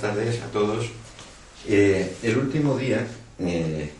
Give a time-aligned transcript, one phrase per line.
[0.00, 0.86] buenas tardes a todos.
[1.68, 3.06] Eh, el último día
[3.38, 3.90] eh,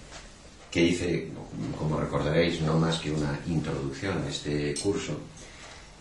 [0.71, 1.29] que hice,
[1.77, 5.19] como recordaréis, no más que una introducción a este curso,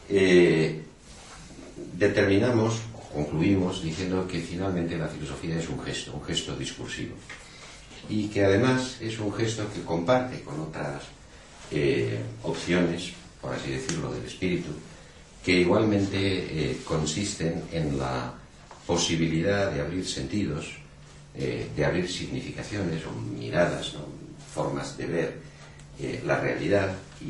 [0.07, 0.81] eh,
[1.97, 2.79] determinamos,
[3.13, 7.15] concluimos diciendo que finalmente la filosofía es un gesto, un gesto discursivo.
[8.07, 11.03] Y que además es un gesto que comparte con otras
[12.41, 13.11] opciones,
[13.41, 14.69] por así decirlo, del espíritu,
[15.43, 18.38] que igualmente consisten en la
[18.89, 20.65] posibilidad de abrir sentidos,
[21.35, 23.93] eh, de abrir significaciones o miradas,
[24.51, 25.37] formas de ver
[25.99, 26.89] eh, la realidad
[27.21, 27.29] y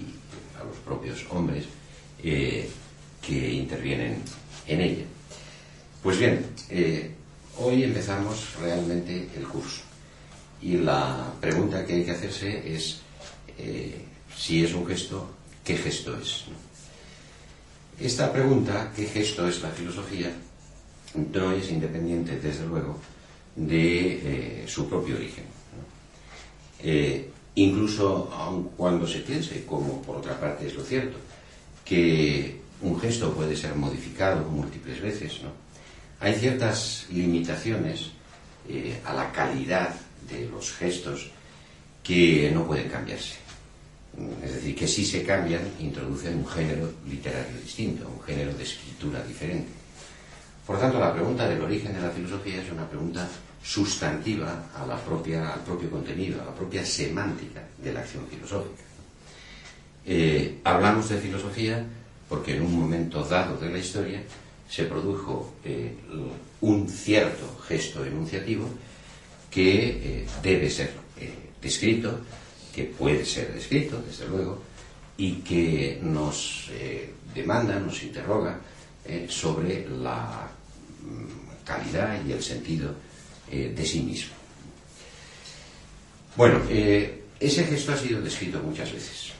[0.58, 1.66] a los propios hombres
[2.24, 2.70] eh,
[3.22, 4.24] que intervienen
[4.68, 5.04] en ella.
[6.02, 6.46] Pues bien,
[7.58, 9.82] hoy empezamos realmente el curso
[10.62, 13.02] y la pregunta que hay que hacerse es
[14.34, 15.30] si es un gesto,
[15.66, 16.46] ¿qué gesto es?
[18.00, 20.32] Esta pregunta, ¿qué gesto es la filosofía?
[21.16, 23.00] No es independiente, desde luego,
[23.56, 25.46] de eh, su propio origen.
[26.82, 31.18] Eh, incluso aun cuando se piense, como por otra parte es lo cierto,
[31.84, 35.50] que un gesto puede ser modificado múltiples veces, ¿no?
[36.20, 38.12] hay ciertas limitaciones
[38.68, 39.96] eh, a la calidad
[40.30, 41.30] de los gestos
[42.04, 43.36] que no pueden cambiarse.
[44.44, 49.24] Es decir, que si se cambian, introducen un género literario distinto, un género de escritura
[49.24, 49.79] diferente.
[50.70, 53.28] Por tanto, la pregunta del origen de la filosofía es una pregunta
[53.64, 58.84] sustantiva a la propia, al propio contenido, a la propia semántica de la acción filosófica.
[60.06, 61.84] Eh, hablamos de filosofía
[62.30, 64.22] porque en un momento dado de la historia
[64.70, 65.92] se produjo eh,
[66.62, 68.70] un cierto gesto enunciativo
[69.50, 70.92] que eh, debe ser
[71.60, 72.20] descrito,
[72.72, 74.62] que puede ser descrito, desde luego,
[75.18, 76.70] y que nos
[77.34, 78.60] demanda, nos interroga
[79.28, 80.59] sobre la
[81.70, 82.96] calidad y el sentido
[83.52, 84.34] eh, de sí mismo.
[86.36, 89.32] Bueno, eh, ese gesto ha sido descrito muchas veces.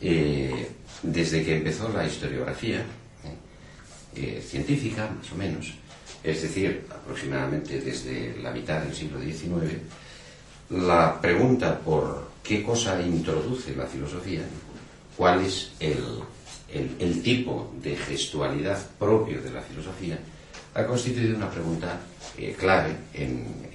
[0.00, 0.70] Eh,
[1.02, 2.84] desde que empezó la historiografía
[4.50, 5.74] científica, más o menos,
[6.24, 9.78] es decir, aproximadamente desde la mitad del siglo XIX,
[10.70, 14.40] la pregunta por qué cosa introduce la filosofía,
[15.16, 20.18] cuál es el tipo de gestualidad propio de la filosofía,
[20.78, 21.98] ha constituido una pregunta
[22.36, 23.68] eh, clave en,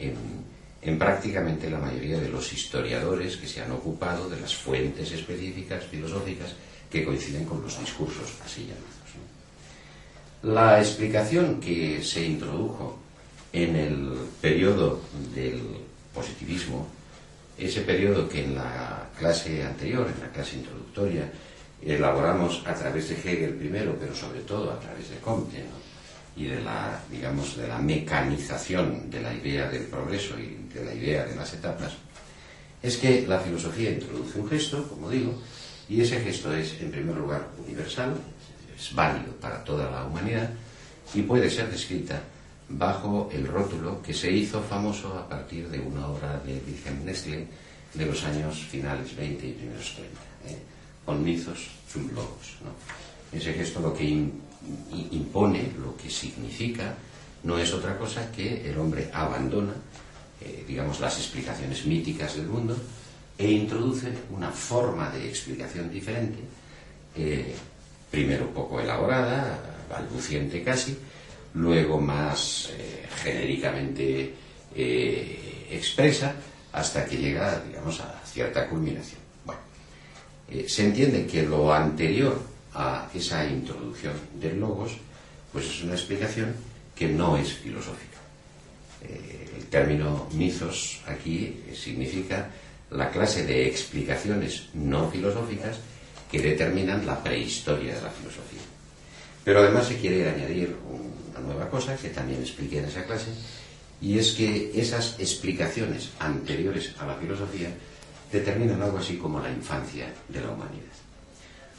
[0.97, 6.53] prácticamente la mayoría de los historiadores que se han ocupado de las fuentes específicas filosóficas
[6.89, 9.03] que coinciden con los discursos así llamados.
[10.43, 12.99] La explicación que se introdujo
[13.51, 15.01] en el periodo
[15.33, 15.61] del
[16.13, 16.87] positivismo,
[17.57, 21.31] ese periodo que en la clase anterior, en la clase introductoria,
[21.81, 25.63] elaboramos a través de Hegel primero, pero sobre todo a través de Comte,
[26.35, 30.94] y de la, digamos, de la mecanización de la idea del progreso y de la
[30.94, 31.94] idea de las etapas,
[32.81, 35.39] es que la filosofía introduce un gesto, como digo,
[35.88, 38.16] y ese gesto es, en primer lugar, universal,
[38.75, 40.49] es válido para toda la humanidad
[41.13, 42.21] y puede ser descrita
[42.69, 47.47] bajo el rótulo que se hizo famoso a partir de una obra de Wilhelm Nestle
[47.94, 50.57] de los años finales 20 y primeros 30, ¿eh?
[51.05, 51.23] con
[51.88, 52.57] zum logos.
[53.31, 54.03] Ese gesto lo que
[55.12, 56.96] impone, lo que significa,
[57.44, 59.74] no es otra cosa que el hombre abandona,
[60.41, 62.75] eh, digamos, las explicaciones míticas del mundo
[63.38, 66.40] e introduce una forma de explicación diferente,
[67.16, 67.56] eh,
[68.09, 69.59] primero poco elaborada,
[69.90, 70.97] balbuciente casi,
[71.56, 74.35] luego más eh, genéricamente
[74.75, 76.34] expresa,
[76.72, 79.22] hasta que llega, digamos, a cierta culminación.
[79.45, 79.62] Bueno,
[80.68, 84.94] se entiende que lo anterior a esa introducción del logos,
[85.51, 86.56] pues es una explicación
[86.95, 88.17] que no es filosófica.
[89.01, 92.50] Eh, el término mitos aquí significa
[92.91, 95.78] la clase de explicaciones no filosóficas
[96.31, 98.62] que determinan la prehistoria de la filosofía.
[99.44, 103.31] Pero además se quiere añadir una nueva cosa que también expliqué en esa clase,
[104.01, 107.69] y es que esas explicaciones anteriores a la filosofía
[108.31, 110.94] determinan algo así como la infancia de la humanidad.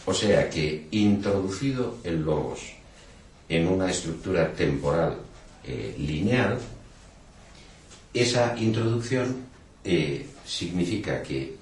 [0.06, 2.60] O sea que introducido el logos
[3.48, 5.16] en una estructura temporal
[5.64, 6.58] eh, lineal,
[8.12, 9.46] esa introducción
[9.82, 11.56] eh, significa que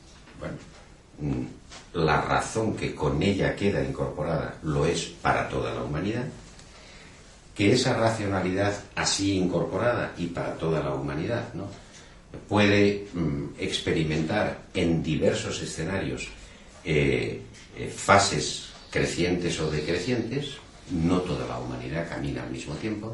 [1.21, 1.43] mm,
[1.94, 6.27] la razón que con ella queda incorporada lo es para toda la humanidad,
[7.55, 11.49] que esa racionalidad así incorporada y para toda la humanidad
[12.49, 16.29] puede mm, experimentar en diversos escenarios
[16.85, 17.43] eh,
[17.77, 20.57] eh, fases crecientes o decrecientes,
[20.91, 23.13] no toda la humanidad camina al mismo tiempo,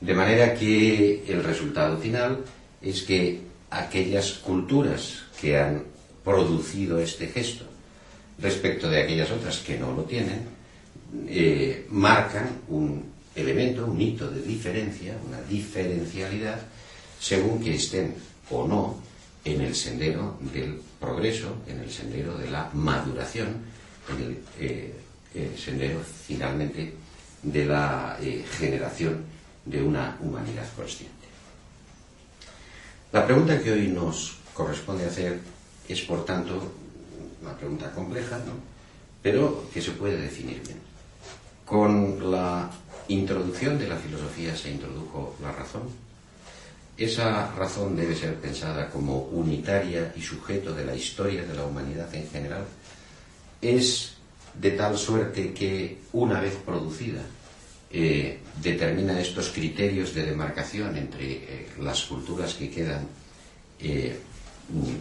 [0.00, 2.44] De manera que el resultado final
[2.82, 5.84] es que aquellas culturas que han
[6.22, 7.64] producido este gesto
[8.38, 10.42] respecto de aquellas otras que no lo tienen,
[11.28, 13.04] eh, marcan un
[13.34, 16.60] elemento, un hito de diferencia, una diferencialidad,
[17.20, 18.14] según que estén
[18.50, 18.98] o no
[19.44, 23.48] en el sendero del progreso, en el sendero de la maduración,
[24.08, 24.94] en el
[25.34, 26.94] eh, sendero finalmente
[27.42, 29.24] de la eh, generación
[29.64, 31.12] de una humanidad consciente.
[33.12, 35.40] La pregunta que hoy nos corresponde hacer
[35.88, 36.72] es, por tanto,
[37.42, 38.54] una pregunta compleja, ¿no?
[39.22, 40.78] pero que se puede definir bien.
[41.64, 42.70] Con la
[43.08, 45.82] introducción de la filosofía se introdujo la razón.
[46.96, 52.12] Esa razón debe ser pensada como unitaria y sujeto de la historia de la humanidad
[52.14, 52.64] en general.
[53.60, 54.14] Es
[54.54, 57.22] de tal suerte que, una vez producida,
[57.90, 63.08] eh, determina estos criterios de demarcación entre eh, las culturas que quedan
[63.80, 64.16] eh,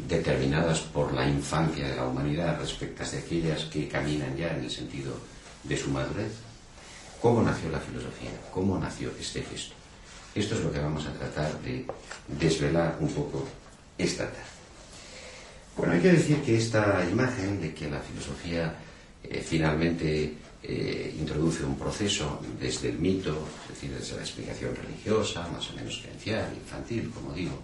[0.08, 4.72] determinadas por la infancia de la humanidad respecto de aquellas que caminan ya en el
[4.72, 5.14] sentido
[5.64, 6.34] de su madurez.
[7.22, 8.32] ¿Cómo nació la filosofía?
[8.52, 9.83] ¿Cómo nació este gesto?
[10.36, 11.86] Esto es lo que vamos a tratar de
[12.28, 13.48] desvelar un poco
[13.98, 14.54] esta tarde.
[15.78, 18.76] Bueno, hay que decir que esta imagen de que la filosofía
[19.24, 20.34] eh, finalmente
[20.64, 25.74] eh, introduce un proceso desde el mito, es decir, desde la explicación religiosa, más o
[25.74, 27.60] menos creencial, infantil, como digo,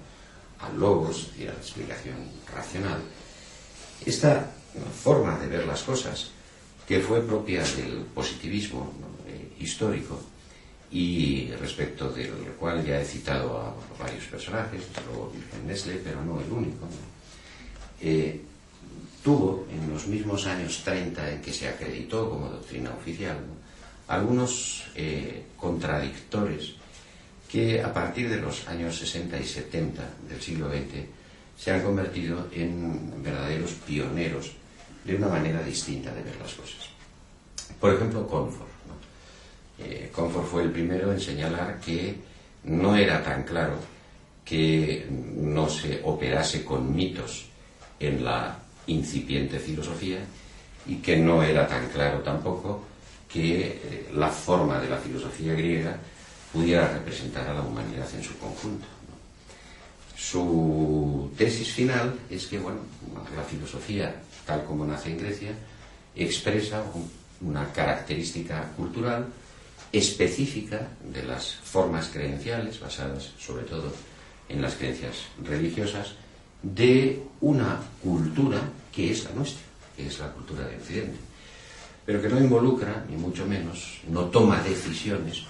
[0.59, 2.17] al logos, es decir, a la explicación
[2.53, 3.01] racional.
[4.05, 4.51] Esta
[5.03, 6.31] forma de ver las cosas,
[6.87, 8.91] que fue propia del positivismo
[9.27, 10.19] eh, histórico
[10.91, 16.41] y respecto del cual ya he citado a varios personajes, luego Wilhelm Nestle, pero no
[16.41, 16.87] el único,
[18.01, 18.41] eh,
[19.23, 23.37] tuvo en los mismos años 30 en que se acreditó como doctrina oficial
[24.07, 26.73] algunos eh, contradictores
[27.47, 31.05] que a partir de los años 60 y 70 del siglo XX
[31.57, 34.51] se han convertido en verdaderos pioneros
[35.03, 36.89] de una manera distinta de ver las cosas.
[37.79, 38.68] Por ejemplo, Comfort.
[39.81, 42.15] Eh, Comfort fue el primero en señalar que
[42.63, 43.75] no era tan claro
[44.43, 47.45] que no se operase con mitos
[47.99, 50.19] en la incipiente filosofía
[50.87, 52.83] y que no era tan claro tampoco
[53.31, 55.95] que eh, la forma de la filosofía griega
[56.51, 58.87] pudiera representar a la humanidad en su conjunto.
[60.15, 62.79] Su tesis final es que, bueno,
[63.35, 64.15] la filosofía,
[64.45, 65.51] tal como nace en Grecia,
[66.15, 66.83] expresa
[67.41, 69.27] una característica cultural
[69.91, 73.91] específica de las formas creenciales, basadas sobre todo
[74.47, 76.13] en las creencias religiosas,
[76.61, 79.63] de una cultura que es la nuestra,
[79.95, 81.17] que es la cultura de Occidente,
[82.05, 85.43] pero que no involucra, ni mucho menos, no toma decisiones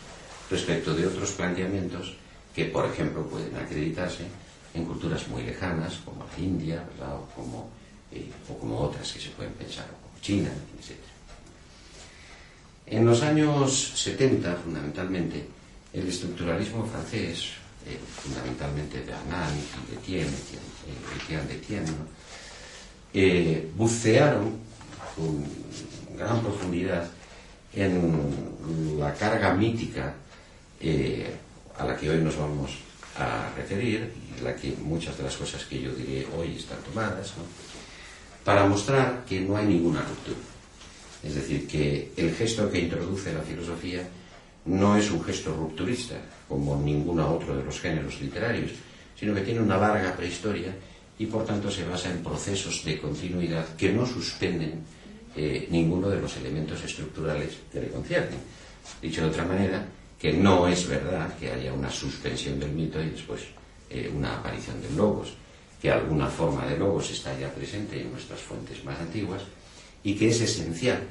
[0.49, 2.15] respecto de otros planteamientos
[2.53, 4.25] que, por ejemplo, pueden acreditarse
[4.73, 7.69] en culturas muy lejanas, como la India, O, como,
[8.11, 11.08] eh, o como otras que se pueden pensar, como China, etc.
[12.91, 15.45] En los años 70, fundamentalmente,
[15.93, 17.51] el estructuralismo francés,
[17.85, 19.55] eh, fundamentalmente de Arnand
[19.91, 20.33] y Etienne,
[21.21, 21.91] Etienne, Etienne,
[23.13, 24.57] eh, bucearon
[25.15, 25.45] con
[26.17, 27.07] gran profundidad
[27.73, 30.15] en la carga mítica
[30.79, 31.31] eh,
[31.77, 32.71] a la que hoy nos vamos
[33.17, 37.33] a referir y la que muchas de las cosas que yo diré hoy están tomadas,
[38.43, 40.58] para mostrar que no hay ninguna ruptura.
[41.23, 44.07] Es decir, que el gesto que introduce la filosofía
[44.65, 46.15] no es un gesto rupturista,
[46.47, 48.71] como ningún otro de los géneros literarios,
[49.17, 50.73] sino que tiene una larga prehistoria
[51.17, 54.81] y por tanto se basa en procesos de continuidad que no suspenden
[55.35, 58.39] eh, ninguno de los elementos estructurales que le conciernen.
[59.01, 59.85] Dicho de otra manera,
[60.17, 63.41] que no es verdad que haya una suspensión del mito y después
[63.89, 65.33] eh, una aparición de logos,
[65.81, 69.41] que alguna forma de logos está ya presente en nuestras fuentes más antiguas
[70.03, 71.01] y que es esencial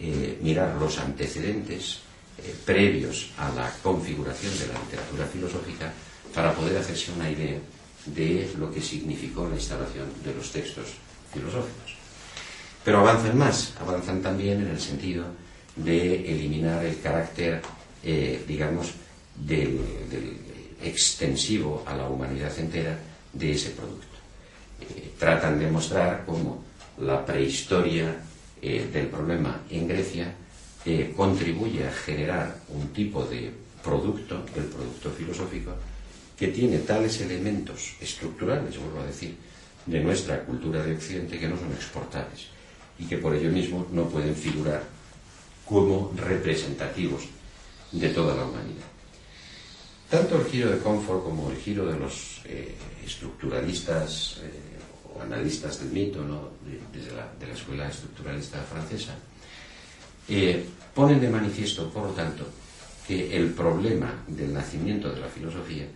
[0.00, 2.00] eh, mirar los antecedentes
[2.38, 5.92] eh, previos a la configuración de la literatura filosófica
[6.34, 7.58] para poder hacerse una idea
[8.06, 10.86] de lo que significó la instalación de los textos
[11.32, 11.96] filosóficos.
[12.84, 15.24] Pero avanzan más, avanzan también en el sentido
[15.76, 17.60] de eliminar el carácter
[18.02, 18.92] eh, digamos,
[19.34, 19.80] del,
[20.82, 22.96] extensivo a la humanidad entera
[23.32, 24.06] de ese producto.
[25.18, 26.62] Tratan de mostrar cómo
[26.98, 28.14] la prehistoria
[28.62, 30.34] eh, del problema en Grecia
[31.14, 35.74] contribuye a generar un tipo de producto, el producto filosófico,
[36.38, 39.36] que tiene tales elementos estructurales, vuelvo a decir,
[39.86, 42.46] de nuestra cultura de Occidente que no son exportables
[42.98, 44.82] y que por ello mismo no pueden figurar
[45.64, 47.24] como representativos
[47.92, 48.86] de toda la humanidad.
[50.10, 52.74] tanto el giro de Comfort como el giro de los eh,
[53.04, 54.67] estructuralistas eh,
[55.20, 59.14] analistas del mito, la, de la escuela estructuralista francesa,
[60.28, 62.44] eh, ponen de manifiesto, por lo tanto,
[63.06, 65.86] que el problema del nacimiento de la filosofía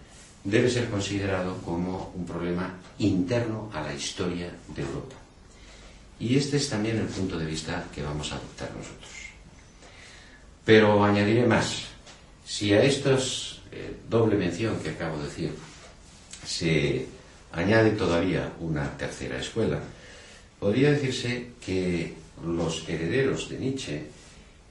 [0.45, 5.17] debe ser considerado como un problema interno a la historia de Europa.
[6.19, 9.11] Y este es también el punto de vista que vamos a adoptar nosotros.
[10.65, 11.85] Pero añadiré más.
[12.45, 15.51] Si a estos eh, doble mención que acabo de decir
[16.47, 17.07] se
[17.53, 19.79] añade todavía una tercera escuela,
[20.59, 24.03] podría decirse que los herederos de Nietzsche,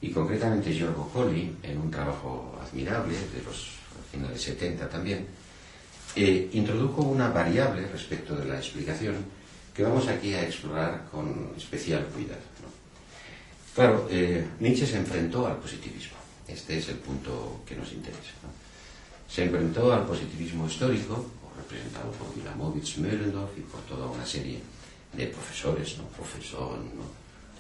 [0.02, 3.70] y concretamente Giorgio Colli, en un trabajo admirable de los
[4.12, 5.28] finales 70 también,
[6.16, 9.16] eh, introdujo una variable respecto de la explicación
[9.74, 12.42] que vamos aquí a explorar con especial cuidado.
[13.74, 16.18] Claro, eh, Nietzsche se enfrentó al positivismo.
[16.48, 18.34] Este es el punto que nos interesa.
[19.30, 21.26] Se enfrentó al positivismo histórico,
[21.58, 24.60] representado por Wilamowitz, Möllendorf y por toda una serie
[25.14, 26.06] de profesores, ¿no?
[26.06, 26.80] profesor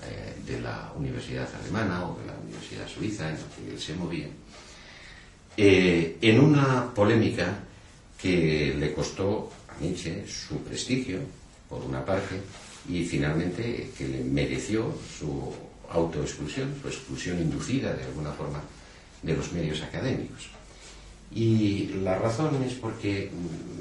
[0.03, 3.93] eh, de la Universidad Alemana o de la Universidad Suiza en la que él se
[3.95, 4.27] movía,
[5.57, 7.59] eh, en una polémica
[8.19, 11.19] que le costó a Nietzsche su prestigio,
[11.67, 12.39] por una parte,
[12.89, 15.53] y finalmente que le mereció su
[15.89, 18.61] autoexclusión, su exclusión inducida de alguna forma
[19.21, 20.49] de los medios académicos.
[21.33, 23.31] Y la razón es porque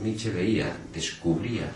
[0.02, 1.70] Nietzsche veía, descubría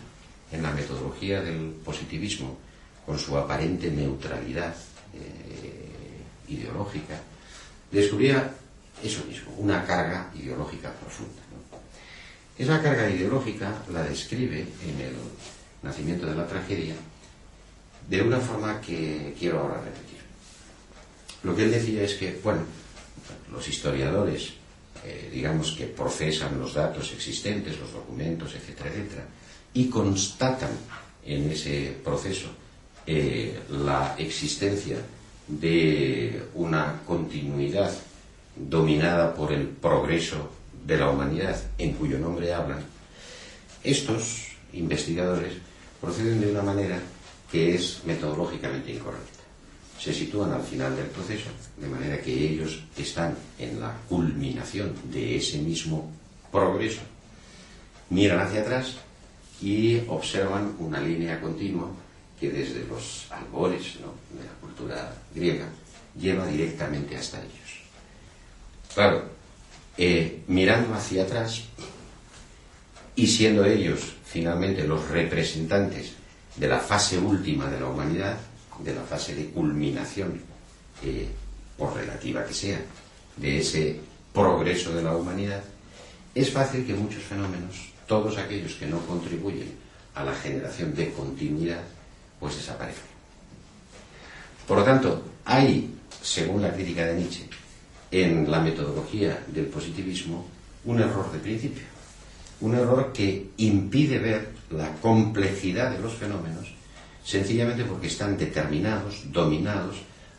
[0.52, 2.56] en la metodología del positivismo,
[3.04, 4.74] con su aparente neutralidad
[5.14, 7.20] eh, ideológica,
[7.90, 8.54] descubría
[9.02, 11.42] eso mismo, una carga ideológica profunda.
[12.56, 15.14] Esa carga ideológica la describe en el
[15.82, 16.94] nacimiento de la tragedia
[18.08, 20.18] de una forma que quiero ahora repetir.
[21.42, 22.62] Lo que él decía es que, bueno,
[23.50, 24.54] los historiadores,
[25.04, 29.26] eh, digamos que profesan los datos existentes, los documentos, etcétera, etcétera,
[29.74, 30.70] y constatan
[31.26, 32.48] en ese proceso
[33.06, 34.96] eh, la existencia
[35.46, 37.92] de una continuidad
[38.56, 40.50] dominada por el progreso
[40.86, 42.82] de la humanidad en cuyo nombre hablan,
[43.82, 45.52] estos investigadores
[46.00, 46.98] proceden de una manera
[47.50, 49.33] que es metodológicamente incorrecta
[49.98, 55.36] se sitúan al final del proceso, de manera que ellos están en la culminación de
[55.36, 56.10] ese mismo
[56.50, 57.00] progreso,
[58.10, 58.96] miran hacia atrás
[59.60, 61.88] y observan una línea continua
[62.38, 65.66] que desde los albores de la cultura griega
[66.20, 67.80] lleva directamente hasta ellos.
[68.92, 69.24] Claro,
[69.96, 71.62] eh, mirando hacia atrás
[73.16, 76.12] y siendo ellos finalmente los representantes
[76.56, 78.36] de la fase última de la humanidad,
[78.80, 80.40] de la fase de culminación,
[81.02, 81.28] eh,
[81.76, 82.80] por relativa que sea,
[83.36, 84.00] de ese
[84.32, 85.62] progreso de la humanidad,
[86.34, 89.72] es fácil que muchos fenómenos, todos aquellos que no contribuyen
[90.14, 91.82] a la generación de continuidad,
[92.40, 93.14] pues desaparezcan.
[94.66, 95.90] Por lo tanto, hay,
[96.22, 97.48] según la crítica de Nietzsche,
[98.10, 100.46] en la metodología del positivismo,
[100.84, 101.82] un error de principio.
[102.60, 106.72] Un error que impide ver la complejidad de los fenómenos
[107.24, 109.96] sencillamente porque están determinados, dominados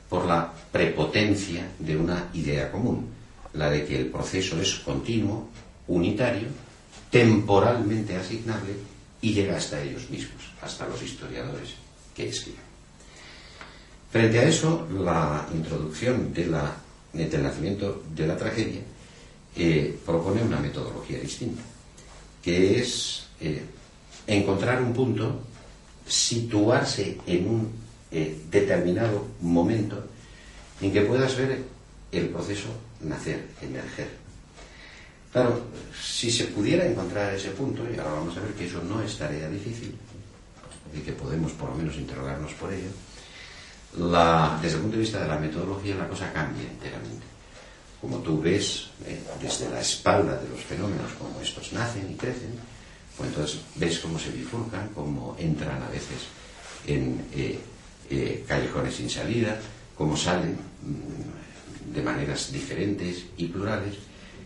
[0.08, 3.10] por la prepotencia de una idea común,
[3.54, 5.50] la de que el proceso es continuo,
[5.88, 6.48] unitario,
[7.10, 8.74] temporalmente asignable
[9.22, 11.74] y llega hasta ellos mismos, hasta los historiadores
[12.16, 12.62] que escriben.
[14.12, 16.76] Frente a eso, la introducción de la,
[17.12, 18.82] del nacimiento de la tragedia
[19.56, 21.64] eh, propone una metodología distinta,
[22.42, 23.64] que es eh,
[24.28, 25.42] encontrar un punto
[26.08, 27.72] situarse en un
[28.12, 30.04] eh, determinado momento
[30.82, 31.64] en que puedas ver
[32.12, 32.70] el proceso
[33.02, 34.10] nacer, emerger.
[35.32, 35.66] Claro,
[36.02, 39.18] si se pudiera encontrar ese punto, y ahora vamos a ver que eso no es
[39.18, 39.96] tarea difícil,
[40.94, 42.90] y que podemos por lo menos interrogarnos por ello,
[44.62, 47.26] desde el punto de vista de la metodología la cosa cambia enteramente.
[48.00, 52.56] Como tú ves eh, desde la espalda de los fenómenos, como estos nacen y crecen,
[53.18, 56.28] pues entonces ves cómo se bifurcan, cómo entran a veces
[56.86, 57.60] en eh,
[58.10, 59.60] eh, callejones sin salida,
[59.98, 63.96] cómo salen mm, de maneras diferentes y plurales.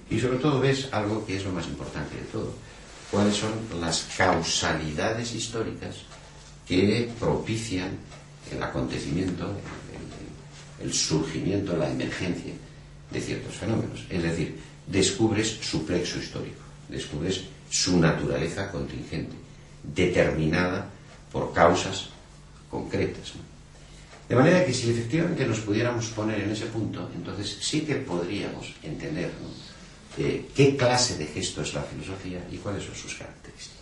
[0.10, 2.54] Y sobre todo ves algo que es lo más importante de todo,
[3.12, 5.98] cuáles son las causalidades históricas
[6.68, 7.92] que propician
[8.52, 9.52] el acontecimiento,
[10.82, 12.54] el surgimiento, la emergencia
[13.12, 14.06] de ciertos fenómenos.
[14.10, 19.36] Es decir, descubres su plexo histórico, descubres su naturaleza contingente,
[19.84, 20.88] determinada
[21.32, 22.10] por causas
[22.70, 23.34] concretas.
[24.28, 28.74] De manera que si efectivamente nos pudiéramos poner en ese punto, entonces sí que podríamos
[28.84, 29.32] entender
[30.18, 33.80] eh, qué clase de gesto es la filosofía y cuáles son sus características.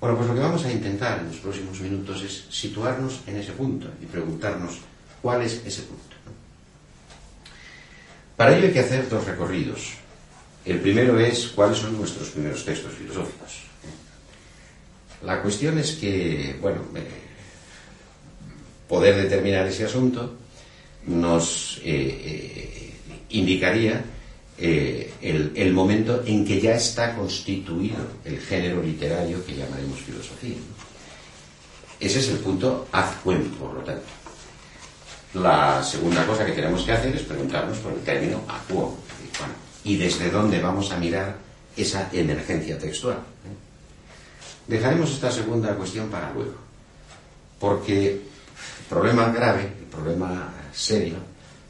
[0.00, 3.52] Bueno, pues lo que vamos a intentar en los próximos minutos es situarnos en ese
[3.52, 4.78] punto y preguntarnos
[5.20, 6.16] cuál es ese punto.
[8.36, 9.94] Para ello hay que hacer dos recorridos.
[10.68, 13.62] El primero es cuáles son nuestros primeros textos filosóficos.
[15.24, 17.06] La cuestión es que, bueno, eh,
[18.86, 20.34] poder determinar ese asunto
[21.06, 22.92] nos eh, eh,
[23.30, 24.04] indicaría
[24.58, 27.96] el, momento en que ya está constituido
[28.26, 30.56] el género literario que llamaremos filosofía.
[31.98, 34.04] Ese es el punto ad por lo tanto.
[35.34, 38.58] La segunda cosa que tenemos que hacer es preguntarnos por el término a
[39.84, 41.36] y desde dónde vamos a mirar
[41.76, 43.18] esa emergencia textual.
[44.66, 46.56] Dejaremos esta segunda cuestión para luego,
[47.58, 51.16] porque el problema grave, el problema serio,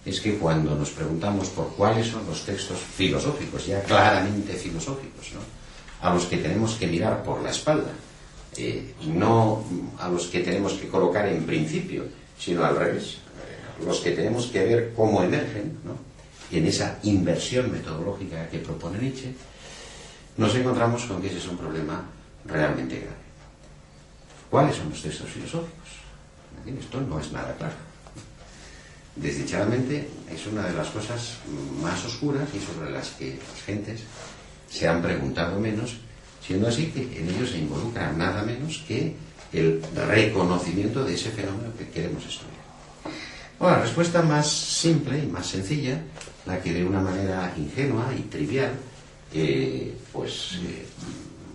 [0.04, 5.32] es que cuando nos preguntamos por cuáles son los textos filosóficos, ya claramente filosóficos,
[6.00, 7.92] a los que tenemos que mirar por la espalda,
[8.56, 9.64] eh, no
[9.98, 12.04] a los que tenemos que colocar en principio,
[12.38, 13.18] sino al revés,
[13.84, 15.78] los que tenemos que ver cómo emergen,
[16.50, 19.34] en esa inversión metodológica que propone Nietzsche,
[20.36, 22.02] nos encontramos con que ese es un problema
[22.44, 23.28] realmente grave.
[24.50, 25.88] ¿Cuáles son los textos filosóficos?
[26.66, 27.74] Esto no es nada claro.
[29.16, 31.38] Desdichadamente es una de las cosas
[31.82, 34.02] más oscuras y sobre las que las gentes
[34.70, 35.96] se han preguntado menos,
[36.46, 39.16] siendo así que en ellos se involucra nada menos que
[39.52, 42.58] el reconocimiento de ese fenómeno que queremos estudiar.
[43.58, 46.00] Bueno, la respuesta más simple y más sencilla,
[46.48, 48.72] la que de una manera ingenua y trivial,
[49.34, 50.86] eh, pues, eh,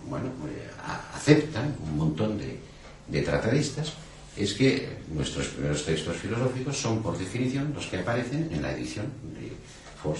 [0.08, 0.70] bueno, eh,
[1.14, 3.92] aceptan un montón de, tratadistas,
[4.36, 9.06] es que nuestros primeros textos filosóficos son, por definición, los que aparecen en la edición
[9.34, 9.52] de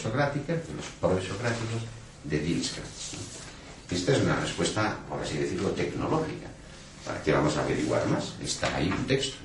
[0.00, 1.82] Socrática, de los prosocráticos
[2.24, 3.14] de Dilskrantz.
[3.90, 6.48] Esta es una respuesta, por así decirlo, tecnológica.
[7.04, 8.34] ¿Para qué vamos a averiguar más?
[8.42, 9.36] Está ahí un texto.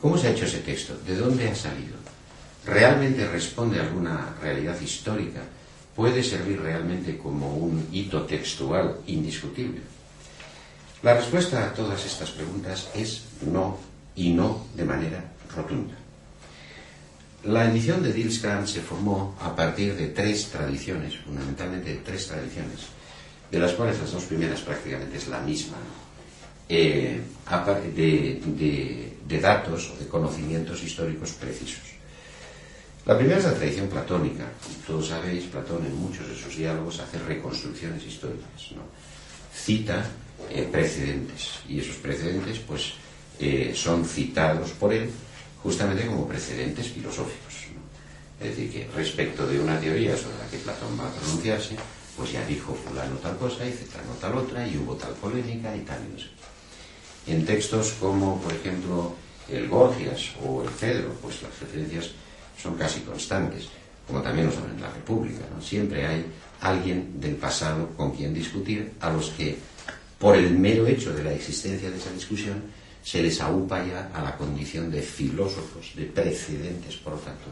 [0.00, 0.94] ¿Cómo se ha hecho ese texto?
[1.06, 1.99] ¿De dónde ha salido?
[2.64, 5.40] ¿Realmente responde a alguna realidad histórica?
[5.96, 9.80] ¿Puede servir realmente como un hito textual indiscutible?
[11.02, 13.78] La respuesta a todas estas preguntas es no
[14.14, 15.94] y no de manera rotunda.
[17.44, 22.80] La edición de Dilskran se formó a partir de tres tradiciones, fundamentalmente tres tradiciones,
[23.50, 25.78] de las cuales las dos primeras prácticamente es la misma,
[26.68, 27.18] eh,
[27.96, 31.99] de, de datos o de conocimientos históricos precisos.
[33.06, 34.44] La primera es la tradición platónica.
[34.86, 38.70] Todos sabéis, Platón en muchos de sus diálogos hace reconstrucciones históricas.
[39.54, 40.04] Cita
[40.50, 42.92] eh, precedentes y esos precedentes pues
[43.38, 45.10] eh, son citados por él
[45.62, 47.54] justamente como precedentes filosóficos.
[48.40, 51.76] Es decir, que respecto de una teoría sobre la que Platón va a pronunciarse,
[52.16, 55.80] pues ya dijo fulano tal cosa y cetano tal otra y hubo tal polémica y
[55.80, 56.28] tal y no sé
[57.26, 59.14] en textos como, por ejemplo,
[59.48, 62.10] el Gorgias o el Cedro, pues las referencias
[62.60, 63.68] son casi constantes,
[64.06, 65.44] como también lo son en la República.
[65.60, 66.24] Siempre hay
[66.60, 69.56] alguien del pasado con quien discutir, a los que,
[70.18, 72.62] por el mero hecho de la existencia de esa discusión,
[73.02, 77.46] se les aupa ya a la condición de filósofos, de precedentes, por lo tanto,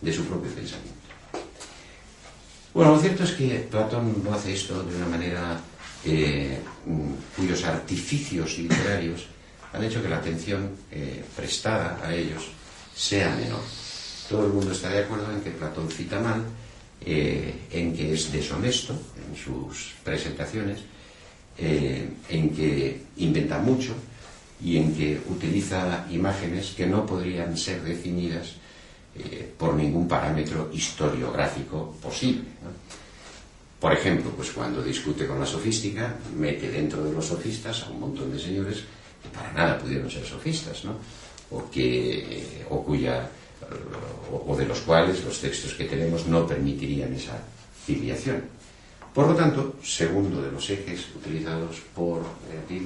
[0.00, 1.02] de su propio pensamiento.
[2.74, 5.60] Bueno, lo cierto es que Platón no hace esto de una manera
[6.04, 6.58] eh,
[7.36, 9.26] cuyos artificios literarios
[9.72, 12.48] han hecho que la atención eh, prestada a ellos
[12.94, 13.60] sea menor.
[14.32, 16.42] Todo el mundo está de acuerdo en que Platón cita mal,
[17.04, 20.80] eh, en que es deshonesto en sus presentaciones,
[21.58, 23.92] en que inventa mucho
[24.64, 28.54] y en que utiliza imágenes que no podrían ser definidas
[29.58, 32.44] por ningún parámetro historiográfico posible.
[33.78, 38.00] Por ejemplo, pues cuando discute con la sofística, mete dentro de los sofistas a un
[38.00, 38.84] montón de señores
[39.22, 40.96] que para nada pudieron ser sofistas, ¿no?
[41.50, 43.28] O, que, o, cuya,
[44.32, 47.38] o, de los cuales los textos que tenemos no permitirían esa
[47.84, 48.42] filiación.
[49.14, 52.80] Por lo tanto, segundo de los ejes utilizados por eh,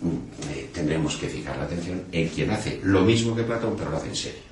[0.00, 0.06] mm,
[0.50, 3.96] eh, tendremos que fijar la atención en quien hace lo mismo que Platón, pero lo
[3.96, 4.42] hace en serio,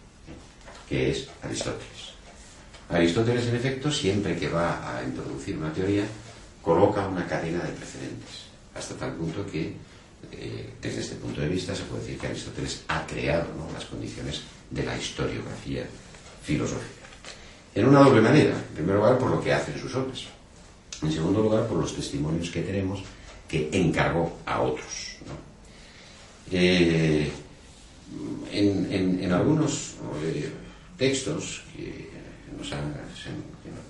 [0.88, 2.16] que es Aristóteles.
[2.88, 6.04] Aristóteles, en efecto, siempre que va a introducir una teoría,
[6.62, 9.74] coloca una cadena de precedentes, hasta tal punto que,
[10.32, 14.42] eh, desde este punto de vista, se puede decir que Aristóteles ha creado las condiciones
[14.70, 15.86] de la historiografía
[16.42, 17.06] filosófica.
[17.74, 18.54] En una doble manera.
[18.54, 20.24] En primer lugar, por lo que hace en sus obras.
[21.02, 23.02] En segundo lugar, por los testimonios que tenemos
[23.48, 25.16] que encargó a otros.
[26.50, 27.30] Eh,
[28.52, 30.50] en, algunos eh,
[30.96, 32.06] textos que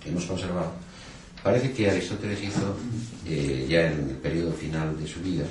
[0.03, 0.73] que, hemos conservado,
[1.43, 2.77] parece que Aristóteles hizo,
[3.69, 5.45] ya en el periodo final de su vida,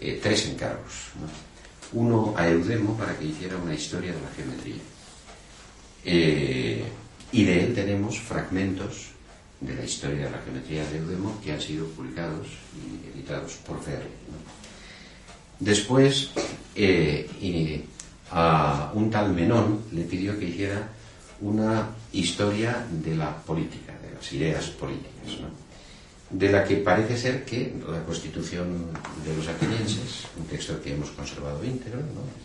[0.00, 1.12] eh, tres encargos.
[1.92, 4.82] Uno a Eudemo para que hiciera una historia de la geometría.
[7.32, 9.16] y de él tenemos fragmentos
[9.60, 13.82] de la historia de la geometría de Eudemo que han sido publicados y editados por
[13.82, 14.10] Ferri.
[15.58, 16.30] Después,
[16.74, 17.84] eh,
[18.30, 20.88] a un tal Menón le pidió que hiciera
[21.40, 25.38] una historia de la política, de las ideas políticas,
[26.30, 28.90] de la que parece ser que la constitución
[29.24, 32.00] de los atenienses, un texto que hemos conservado íntegro,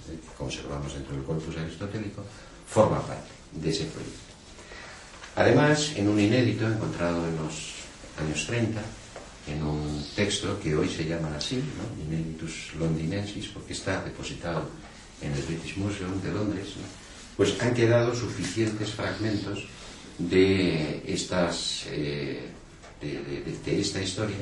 [0.05, 2.23] que conservamos dentro del corpus aristotélico,
[2.67, 4.31] forma parte de ese proyecto.
[5.35, 7.81] Además, en un inédito encontrado en los
[8.19, 8.81] años 30,
[9.47, 12.03] en un texto que hoy se llama así, ¿no?
[12.05, 14.69] Ineditus Londinensis, porque está depositado
[15.21, 16.67] en el British Museum de Londres,
[17.35, 19.65] pues han quedado suficientes fragmentos
[20.17, 22.50] de, estas, eh,
[23.01, 24.37] de, esta historia,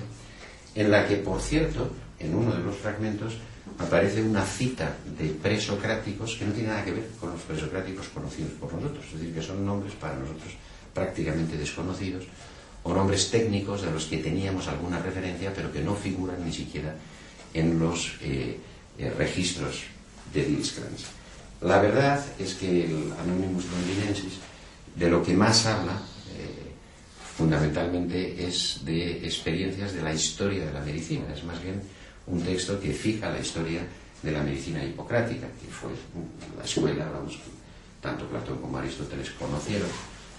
[0.76, 3.38] en la que, por cierto, en uno de los fragmentos
[3.78, 8.52] aparece una cita de presocráticos que no tiene nada que ver con los presocráticos conocidos
[8.54, 10.54] por nosotros, es decir, que son nombres para nosotros
[10.94, 12.26] prácticamente desconocidos,
[12.84, 16.96] o nombres técnicos de los que teníamos alguna referencia, pero que no figuran ni siquiera
[17.54, 18.58] en los eh,
[18.98, 19.84] eh, registros
[20.34, 21.06] de Diliscrans.
[21.62, 24.40] La verdad es que el Anonymous Londinensis
[24.96, 26.02] de lo que más habla
[27.40, 31.82] fundamentalmente es de experiencias de la historia de la medicina, es más bien
[32.28, 33.80] un texto que fija la historia
[34.22, 35.92] de la medicina hipocrática, que fue
[36.58, 37.40] la escuela, vamos,
[38.02, 39.88] tanto Platón como Aristóteles conocieron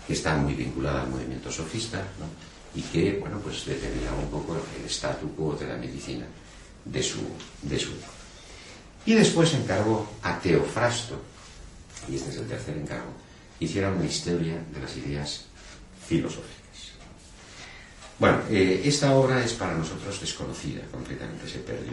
[0.07, 2.05] que está muy vinculada al movimiento sofista
[2.75, 6.27] y que, bueno, pues determinaba un poco el statu quo de la medicina
[6.85, 7.21] de su,
[7.63, 7.93] de su
[9.07, 11.19] Y después encargó a Teofrasto,
[12.11, 13.13] y este es el tercer encargo,
[13.59, 15.47] hiciera una historia de las ideas
[16.07, 16.60] filosóficas.
[18.21, 21.93] Bueno, eh, esta obra es para nosotros desconocida, completamente se perdió.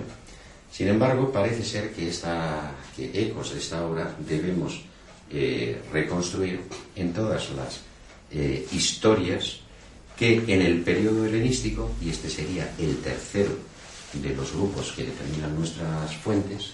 [0.70, 4.82] Sin embargo, parece ser que, esta, que ecos de esta obra debemos
[5.32, 6.60] eh, reconstruir
[6.98, 7.80] en todas las
[8.30, 9.62] eh, historias
[10.18, 13.52] que en el periodo helenístico, y este sería el tercero
[14.12, 16.72] de los grupos que determinan nuestras fuentes,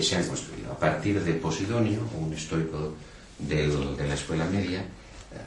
[0.00, 0.70] se han construido.
[0.70, 2.94] A partir de Posidonio, un estoico
[3.38, 4.84] de la escuela media,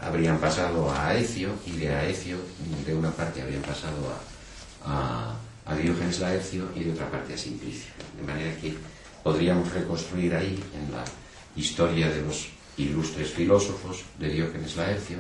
[0.02, 2.38] habrían pasado a Aecio, y de Aecio,
[2.86, 3.98] de una parte, habrían pasado
[4.86, 7.92] a, a, Diógenes Laercio y de otra parte a Simplicio.
[8.18, 8.76] De manera que
[9.24, 11.04] podríamos reconstruir ahí, en la
[11.56, 15.18] historia de los ilustres filósofos de Diógenes Laercio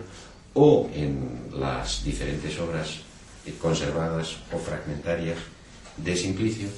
[0.53, 2.99] o en las diferentes obras
[3.61, 5.37] conservadas o fragmentarias
[5.97, 6.69] de Simplicio,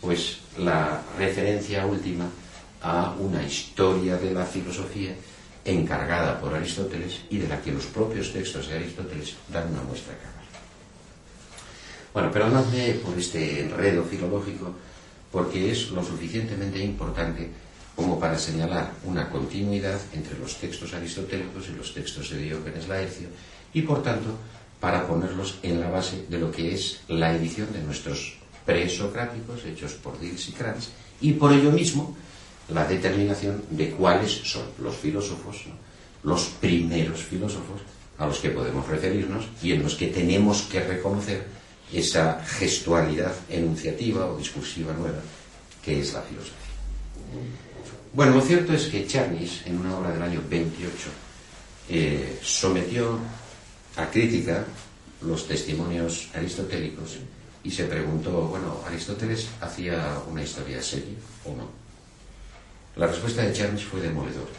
[0.00, 2.28] pues la referencia última
[2.82, 5.14] a una historia de la filosofía
[5.64, 10.14] encargada por Aristóteles y de la que los propios textos de Aristóteles dan una muestra
[10.14, 10.42] clara.
[12.12, 14.74] Bueno, perdonadme por este enredo filológico,
[15.30, 17.48] porque es lo suficientemente importante
[17.96, 23.28] como para señalar una continuidad entre los textos aristotélicos y los textos de Diógenes Laercio
[23.72, 24.36] y, por tanto,
[24.80, 29.92] para ponerlos en la base de lo que es la edición de nuestros presocráticos hechos
[29.94, 30.88] por Diels y Kranz
[31.20, 32.16] y por ello mismo
[32.68, 35.64] la determinación de cuáles son los filósofos,
[36.22, 37.80] los primeros filósofos
[38.18, 41.44] a los que podemos referirnos y en los que tenemos que reconocer
[41.92, 45.20] esa gestualidad enunciativa o discursiva nueva
[45.84, 46.56] que es la filosofía.
[48.12, 50.92] Bueno, lo cierto es que Charnis, en una obra del año 28,
[51.88, 53.18] eh, sometió
[53.96, 54.64] a crítica
[55.22, 57.18] los testimonios aristotélicos
[57.64, 61.81] y se preguntó, bueno, ¿Aristóteles hacía una historia seria o no?
[62.96, 64.52] La respuesta de Charnis fue demoledora.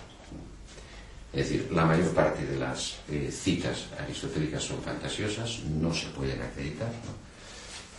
[1.32, 6.42] Es decir, la mayor parte de las eh, citas aristotélicas son fantasiosas, no se pueden
[6.42, 6.92] acreditar.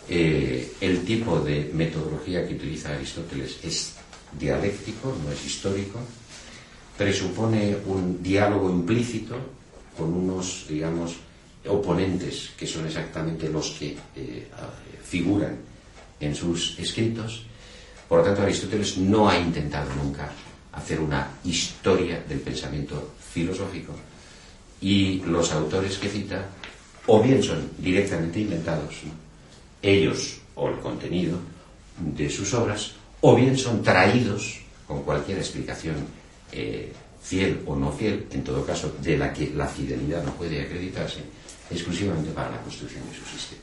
[0.07, 3.93] Eh, el tipo de metodología que utiliza Aristóteles es
[4.39, 5.99] dialéctico, no es histórico,
[6.97, 9.35] presupone un diálogo implícito
[9.97, 11.15] con unos, digamos,
[11.67, 14.47] oponentes que son exactamente los que eh,
[15.03, 15.57] figuran
[16.19, 17.45] en sus escritos.
[18.07, 20.29] Por lo tanto, Aristóteles no ha intentado nunca
[20.73, 23.93] hacer una historia del pensamiento filosófico
[24.81, 26.45] y los autores que cita
[27.07, 28.95] o bien son directamente inventados,
[29.81, 31.37] ellos o el contenido
[31.97, 35.95] de sus obras, o bien son traídos con cualquier explicación
[36.51, 36.91] eh,
[37.21, 41.21] fiel o no fiel, en todo caso de la que la fidelidad no puede acreditarse,
[41.69, 43.61] exclusivamente para la construcción de su sistema.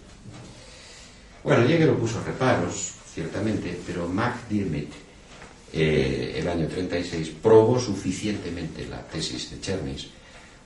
[1.45, 4.89] Bueno, lo puso reparos, ciertamente, pero MacDiarmid,
[5.73, 10.09] eh, el año 36, probó suficientemente la tesis de Chernis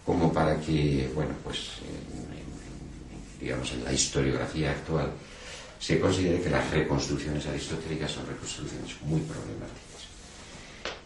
[0.05, 1.71] como para que, bueno, pues,
[3.41, 5.11] digamos, en la historiografía actual,
[5.79, 9.87] se considere que las reconstrucciones aristotélicas son reconstrucciones muy problemáticas.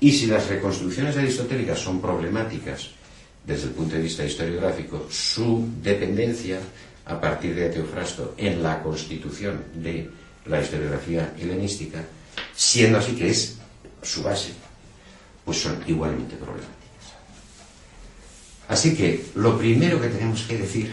[0.00, 2.90] Y si las reconstrucciones aristotélicas son problemáticas
[3.44, 6.60] desde el punto de vista historiográfico, su dependencia
[7.06, 10.08] a partir de Teofrasto en la constitución de
[10.50, 12.02] la historiografía helenística,
[12.54, 13.56] siendo así que es
[14.02, 14.52] su base,
[15.44, 16.76] pues son igualmente problemáticas.
[18.68, 20.92] Así que lo primero que tenemos que decir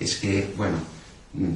[0.00, 0.76] es, que, bueno,
[1.34, 1.54] mm,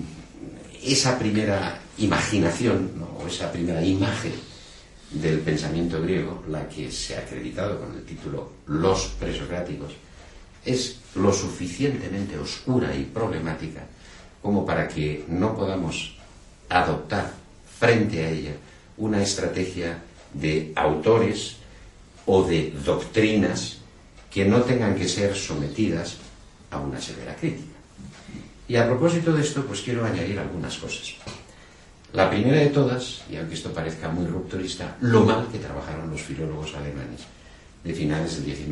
[0.84, 4.32] esa primera imaginación, o esa primera imagen
[5.10, 9.92] del pensamiento griego, la que se ha acreditado con el título Los presocráticos,
[10.64, 13.86] es lo suficientemente oscura y problemática
[14.42, 16.17] como para que no podamos
[16.68, 17.32] adoptar
[17.78, 18.52] frente a ella
[18.96, 19.98] una estrategia
[20.34, 21.56] de autores
[22.26, 23.78] o de doctrinas
[24.30, 26.16] que no tengan que ser sometidas
[26.70, 27.78] a una severa crítica.
[28.68, 31.14] Y a propósito de esto, pues quiero añadir algunas cosas.
[32.12, 36.22] La primera de todas, y aunque esto parezca muy rupturista, lo mal que trabajaron los
[36.22, 37.20] filólogos alemanes
[37.84, 38.68] de finales del XIX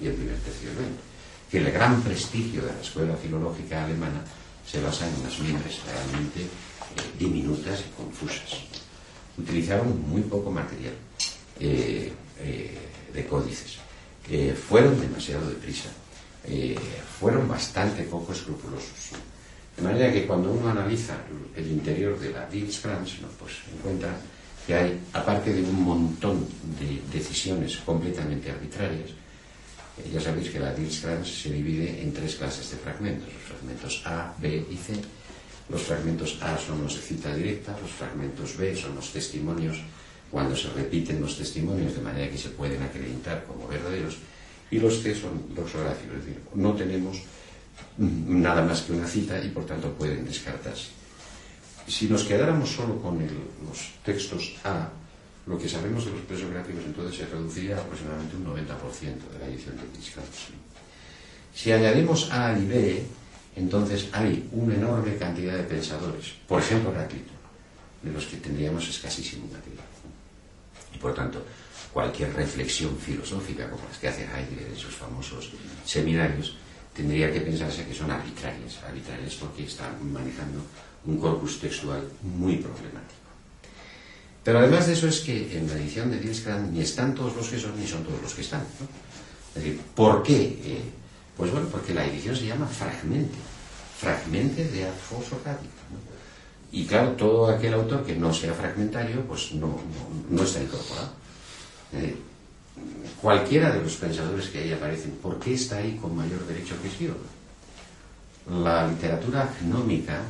[0.00, 1.50] y, el primer tercio del XX.
[1.50, 4.22] Que el gran prestigio de la escuela filológica alemana
[4.66, 6.46] se basa en unas miembros realmente
[7.18, 8.60] diminutas y confusas.
[9.38, 10.94] Utilizaron muy poco material
[11.60, 12.78] eh, eh,
[13.12, 13.78] de códices.
[14.68, 15.90] fueron demasiado deprisa
[16.48, 16.76] eh,
[17.18, 19.18] fueron bastante poco escrupulosos.
[19.76, 21.16] De manera que cuando uno analiza
[21.56, 24.16] el interior de la Dielskrantz, pues encuentra
[24.64, 26.46] que hay, aparte de un montón
[26.78, 32.70] de decisiones completamente arbitrarias, eh, ya sabéis que la Dielskrantz se divide en tres clases
[32.70, 34.94] de fragmentos, los fragmentos A, B y C.
[35.68, 39.82] Los fragmentos A son los de cita directa, los fragmentos B son los testimonios
[40.30, 44.16] cuando se repiten los testimonios de manera que se pueden acreditar como verdaderos
[44.70, 47.22] y los C son doxográficos, es decir, no tenemos
[47.98, 50.88] nada más que una cita y por tanto pueden descartarse.
[51.86, 54.90] Si nos quedáramos solo con los textos A,
[55.46, 58.58] lo que sabemos de los presográficos entonces se reduciría aproximadamente un 90%
[59.32, 60.50] de la edición de Discartes.
[61.54, 63.02] Si añadimos A y B,
[63.56, 67.32] entonces hay una enorme cantidad de pensadores, por ejemplo Heráclito,
[68.02, 69.86] de los que tendríamos escasísimo material.
[70.94, 71.42] Y por tanto,
[71.92, 75.50] cualquier reflexión filosófica como las que hace Heidegger en sus famosos
[75.84, 76.56] seminarios,
[76.94, 80.60] tendría que pensarse que son arbitrarias, arbitrarias porque están manejando
[81.06, 83.26] un corpus textual muy problemático.
[84.44, 87.48] Pero además de eso es que en la edición de Dielskrantz ni están todos los
[87.48, 88.62] que son ni son todos los que están.
[89.56, 90.60] Es decir, ¿por qué?
[90.62, 90.82] Eh,
[91.36, 93.36] pues bueno, porque la edición se llama fragmente,
[93.98, 96.16] fragmente de ad ¿no?
[96.72, 99.78] Y claro, todo aquel autor que no sea fragmentario, pues no,
[100.30, 101.10] no está incorporado.
[101.92, 102.16] Eh,
[103.20, 106.90] cualquiera de los pensadores que ahí aparecen, ¿por qué está ahí con mayor derecho que
[106.90, 107.16] Siodo?
[108.62, 110.20] La literatura gnómica,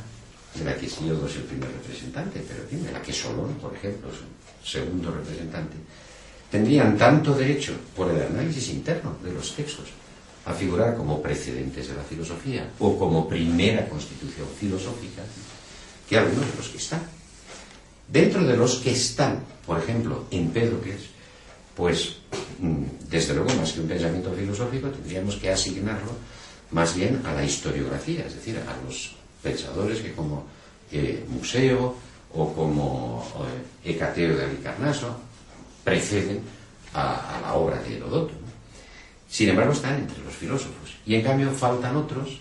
[0.55, 4.09] de la que Siodo es el primer representante, pero de la que Solón, por ejemplo,
[4.09, 5.75] es el segundo representante,
[6.51, 9.87] tendrían tanto derecho por el análisis interno de los textos
[10.47, 15.21] a figurar como precedentes de la filosofía o como primera constitución filosófica
[16.07, 17.03] que algunos de los que están.
[18.07, 21.11] Dentro de los que están, por ejemplo, en Empédocles,
[21.75, 22.23] pues
[22.59, 26.15] mm, desde luego más que un pensamiento filosófico tendríamos que asignarlo
[26.71, 30.45] más bien a la historiografía, es decir, a los pensadores que como
[30.91, 31.95] eh, Museo
[32.33, 33.23] o como
[33.83, 35.19] eh, Hecateo de Alicarnaso
[35.83, 36.41] preceden
[36.93, 38.46] a, la obra de Herodoto.
[39.29, 40.95] Sin embargo, están entre los filósofos.
[41.05, 42.39] Y en cambio faltan otros,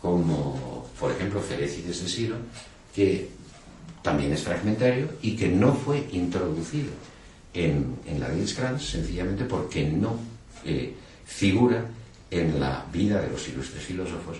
[0.00, 2.36] como por ejemplo Ferécides de Siro,
[2.94, 3.28] que
[4.02, 6.90] también es fragmentario y que no fue introducido
[7.54, 10.18] en, la Dielskrantz sencillamente porque no
[10.64, 10.94] eh,
[11.24, 11.84] figura
[12.30, 14.38] en la vida de los ilustres filósofos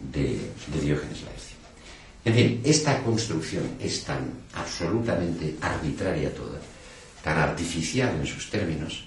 [0.00, 1.56] de, de Diógenes Laercio.
[2.24, 6.58] En fin, esta construcción es tan absolutamente arbitraria toda,
[7.22, 9.04] tan artificial en sus términos,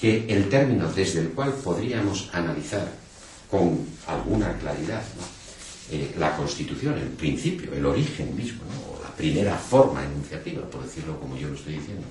[0.00, 2.90] que el término desde el cual podríamos analizar
[3.50, 5.02] con alguna claridad
[5.90, 11.18] eh, la constitución, el principio, el origen mismo, o la primera forma enunciativa, por decirlo
[11.20, 12.06] como yo lo estoy diciendo,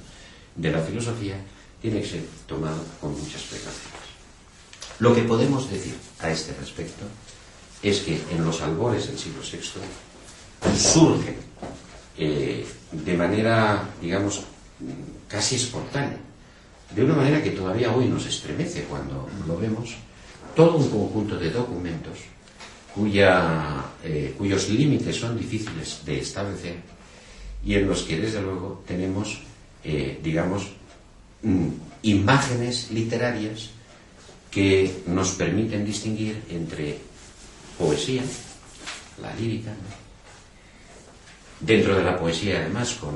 [0.56, 1.36] de la filosofía
[1.82, 4.10] tiene que ser tomado con muchas precauciones.
[5.00, 7.06] Lo que podemos decir a este respecto
[7.82, 11.38] es que en los albores del siglo VI surge
[12.18, 14.42] eh, de manera, digamos,
[15.30, 16.20] casi espontánea,
[16.96, 19.96] de una manera que todavía hoy nos estremece cuando lo vemos,
[20.56, 22.18] todo un conjunto de documentos
[22.94, 26.78] cuya, eh, cuyos límites son difíciles de establecer
[27.64, 29.42] y en los que desde luego tenemos
[29.84, 30.68] eh, digamos,
[31.42, 31.68] mm,
[32.04, 33.70] imágenes literarias
[34.52, 36.98] que nos permiten distinguir entre
[37.78, 38.24] poesía,
[39.22, 39.72] la lírica,
[41.60, 43.16] dentro de la poesía además con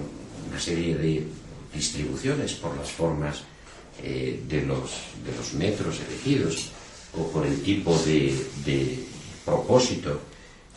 [0.50, 1.26] una serie de
[1.74, 3.44] distribuciones por las formas
[4.02, 4.92] eh, de, los,
[5.26, 6.72] de los metros elegidos
[7.18, 9.06] o por el tipo de,
[9.46, 10.20] propósito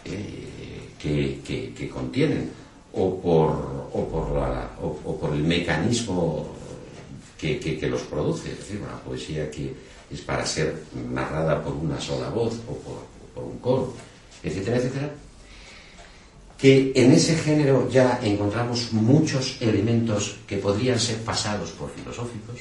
[0.05, 2.51] eh, que, contienen
[2.93, 3.51] o por,
[3.93, 6.49] o por, la, o, por el mecanismo
[7.39, 9.73] que, los produce, es decir, una poesía que
[10.11, 13.95] es para ser narrada por una sola voz o por, por un coro,
[14.43, 15.11] etcétera, etcétera,
[16.59, 22.61] que en ese género ya encontramos muchos elementos que podrían ser pasados por filosóficos.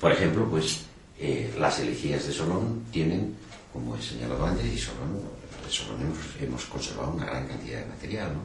[0.00, 0.80] Por ejemplo, pues
[1.18, 3.36] eh, las elegías de Solón tienen,
[3.72, 5.20] como he señalado antes, y Solón,
[5.68, 8.40] Solón hemos, conservado una gran cantidad de material, ¿no?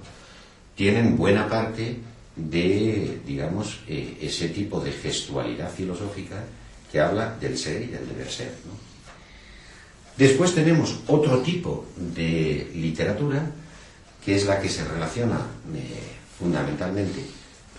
[0.76, 1.98] tienen buena parte
[2.36, 6.44] de, digamos, eh, ese tipo de gestualidad filosófica
[6.92, 8.52] que habla del ser y del deber ser.
[10.18, 13.50] Después tenemos otro tipo de literatura,
[14.24, 15.38] que es la que se relaciona
[15.74, 17.22] eh, fundamentalmente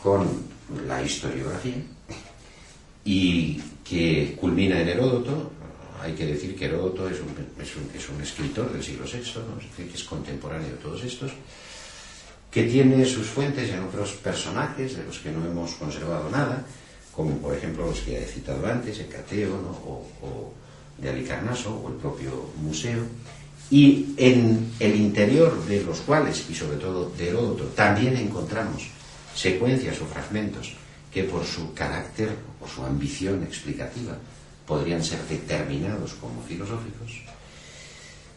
[0.02, 0.26] con
[0.86, 1.74] la historiografía
[3.06, 5.52] y que culmina en Heródoto.
[6.02, 7.32] Hay que decir que Heródoto es un,
[7.94, 11.32] es un, escritor del siglo VI, que es contemporáneo de todos estos,
[12.50, 16.66] que tiene sus fuentes en otros personajes de los que no hemos conservado nada,
[17.12, 19.54] como por ejemplo los que he citado antes, Hecateo
[20.20, 20.52] o
[20.98, 23.04] de Alicarnaso o el propio museo,
[23.70, 28.88] y en el interior de los cuales, y sobre todo de Heródoto, también encontramos
[29.34, 30.74] secuencias o fragmentos
[31.16, 32.28] que por su carácter
[32.60, 34.18] o su ambición explicativa
[34.66, 37.24] podrían ser determinados como filosóficos,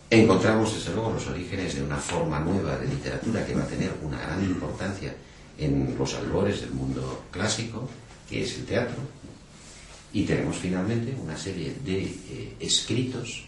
[0.10, 3.92] encontramos desde luego los orígenes de una forma nueva de literatura que va a tener
[4.02, 5.14] una gran importancia
[5.58, 7.90] en los albores del mundo clásico,
[8.30, 9.02] que es el teatro,
[10.14, 13.44] y tenemos finalmente una serie de eh, escritos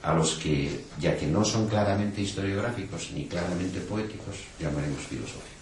[0.00, 5.59] a los que, ya que no son claramente historiográficos ni claramente poéticos, llamaremos filosóficos.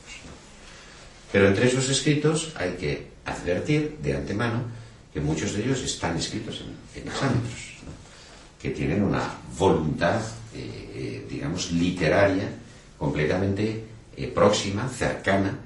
[1.31, 4.63] Pero entre esos escritos hay que advertir de antemano
[5.13, 7.79] que muchos de ellos están escritos en, exámetros,
[8.61, 9.23] que tienen una
[9.57, 10.21] voluntad,
[10.55, 12.49] eh, eh, digamos, literaria
[12.99, 13.85] completamente
[14.35, 15.57] próxima, cercana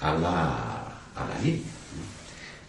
[0.00, 1.68] a la, a la lírica.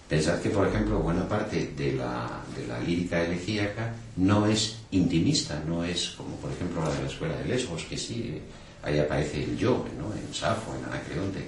[0.10, 5.62] Pensad que, por ejemplo, buena parte de la, de la lírica elegíaca no es intimista,
[5.68, 8.42] no es como, por ejemplo, la de la escuela de Lesbos, que sí,
[8.82, 10.12] ahí aparece el yo, ¿no?
[10.12, 11.46] en Safo, en Anacreonte,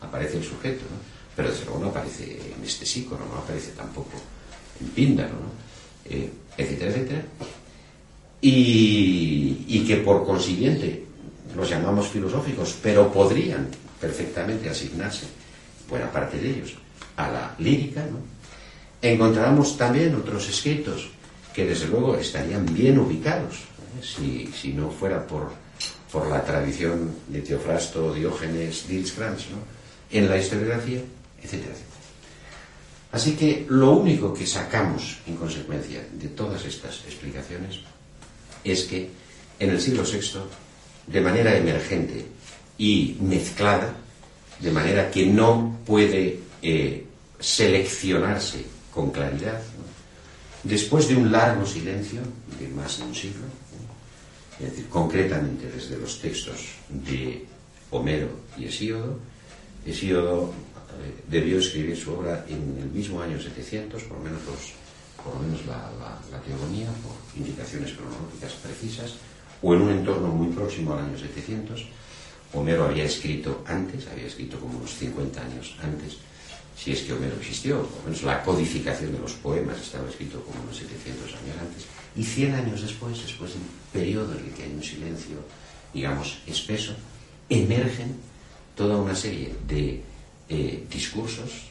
[0.00, 1.20] aparece el sujeto, ¿no?
[1.40, 4.10] pero desde luego no aparece en este sícono, no aparece tampoco
[4.80, 5.50] en Píndaro, ¿no?
[6.04, 7.24] Eh, etcétera, etcétera.
[8.42, 11.04] Y, que por consiguiente
[11.56, 13.68] los llamamos filosóficos, pero podrían
[14.00, 15.26] perfectamente asignarse
[15.88, 16.74] buena parte de ellos
[17.16, 18.18] a la lírica, ¿no?
[19.02, 21.08] encontramos también otros escritos
[21.54, 23.62] que desde luego estarían bien ubicados,
[23.98, 24.48] ¿eh?
[24.54, 25.50] si, no fuera por,
[26.12, 29.79] por la tradición de Teofrasto, Diógenes, Dielskrantz, ¿no?
[30.10, 31.00] En la historiografía,
[31.42, 31.90] etcétera, etcétera.
[33.12, 37.80] Así que lo único que sacamos en consecuencia de todas estas explicaciones
[38.62, 39.10] es que
[39.58, 40.40] en el siglo VI,
[41.06, 42.24] de manera emergente
[42.78, 43.94] y mezclada,
[44.60, 47.04] de manera que no puede eh,
[47.38, 49.60] seleccionarse con claridad,
[50.62, 52.20] después de un largo silencio
[52.58, 53.46] de más de un siglo,
[54.60, 57.44] es decir, concretamente desde los textos de
[57.90, 59.18] Homero y Hesíodo,
[59.86, 60.52] Hesíodo
[61.00, 64.40] eh, debió escribir su obra en el mismo año 700, por lo menos,
[65.16, 69.14] por menos la, teogonía, por indicaciones cronológicas precisas,
[69.62, 71.86] o en un entorno muy próximo al año 700.
[72.52, 76.18] Homero había escrito antes, había escrito como unos 50 años antes,
[76.76, 80.42] si es que Homero existió, por lo menos la codificación de los poemas estaba escrito
[80.42, 81.84] como unos 700 años antes,
[82.16, 85.36] y 100 años después, después de un periodo en el que hay un silencio,
[85.94, 86.94] digamos, espeso,
[87.48, 88.16] emergen
[88.80, 90.00] toda una serie de
[90.48, 91.68] eh, discursos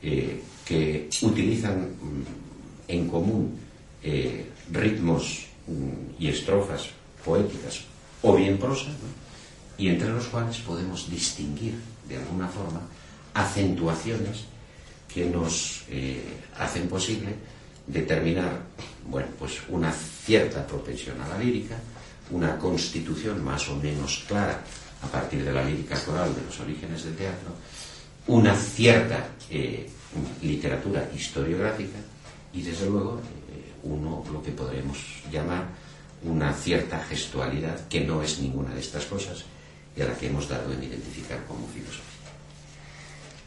[0.00, 3.58] eh, que utilizan mm, en común
[4.04, 6.90] eh, ritmos mm, y estrofas
[7.24, 7.82] poéticas
[8.22, 8.86] o bien prosa,
[9.76, 11.74] y entre los cuales podemos distinguir
[12.08, 12.82] de alguna forma
[13.34, 14.44] acentuaciones
[15.12, 15.82] que nos
[16.56, 17.34] hacen posible
[17.86, 18.62] determinar
[19.10, 21.76] bueno, pues una cierta propensión a la lírica,
[22.30, 24.62] una constitución más o menos clara
[25.04, 27.50] a partir de la lírica coral de los orígenes del teatro,
[28.26, 29.88] una cierta eh,
[30.42, 31.98] literatura historiográfica
[32.52, 34.98] y desde luego eh, uno lo que podremos
[35.30, 35.64] llamar
[36.22, 39.44] una cierta gestualidad que no es ninguna de estas cosas
[39.94, 42.02] y a la que hemos dado en identificar como filosofía.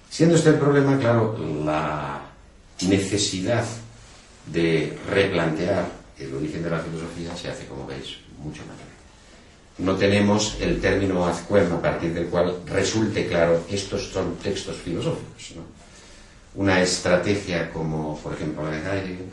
[0.09, 2.21] Siendo este el problema, claro, la
[2.81, 3.65] necesidad
[4.45, 5.89] de replantear
[6.19, 8.96] el origen de la filosofía se hace, como veis, mucho mayor.
[9.77, 15.53] No tenemos el término azcuem a partir del cual resulte claro estos son textos filosóficos.
[16.55, 19.25] Una estrategia como, por ejemplo, la de Heidegger,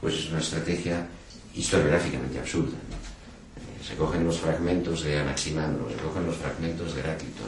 [0.00, 1.08] pues es una estrategia
[1.56, 2.78] historiográficamente absurda.
[2.78, 7.42] Eh, se cogen los fragmentos de Anaximandro, se cogen los fragmentos de Heráclito,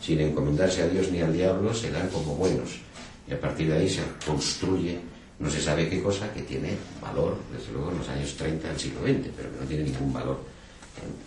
[0.00, 2.80] sin encomendarse a Dios ni al diablo, se dan como buenos.
[3.28, 4.98] Y a partir de ahí se construye
[5.38, 8.78] no se sabe qué cosa que tiene valor, desde luego, en los años 30 del
[8.78, 10.53] siglo XX, pero que no tiene ningún valor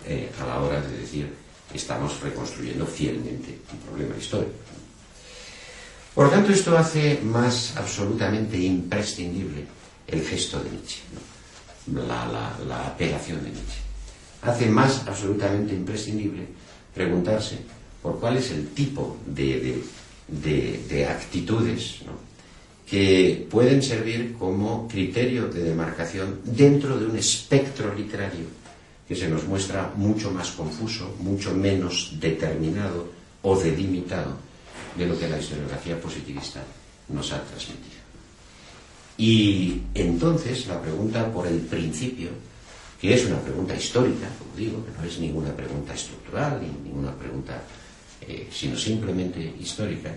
[0.06, 1.34] eh, a la hora de decir
[1.74, 4.54] estamos reconstruyendo fielmente un problema histórico.
[6.14, 9.66] Por lo tanto, esto hace más absolutamente imprescindible
[10.08, 11.02] el gesto de Nietzsche,
[11.94, 13.82] la, apelación de Nietzsche.
[14.42, 16.48] Hace más absolutamente imprescindible
[16.94, 17.60] preguntarse
[18.02, 19.84] por cuál es el tipo de,
[20.28, 22.00] de actitudes
[22.90, 28.46] que pueden servir como criterio de demarcación dentro de un espectro literario
[29.08, 33.08] que se nos muestra mucho más confuso, mucho menos determinado
[33.42, 34.36] o delimitado
[34.98, 36.62] de lo que la historiografía positivista
[37.10, 38.04] nos ha transmitido.
[39.18, 42.30] Y entonces la pregunta por el principio,
[43.00, 47.16] que es una pregunta histórica, como digo, que no es ninguna pregunta estructural ni ninguna
[47.16, 47.64] pregunta,
[48.22, 50.12] eh, sino simplemente histórica,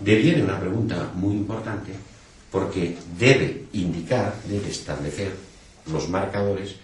[0.00, 1.92] deviene una pregunta muy importante
[2.50, 5.34] porque debe indicar, debe establecer
[5.90, 6.76] los marcadores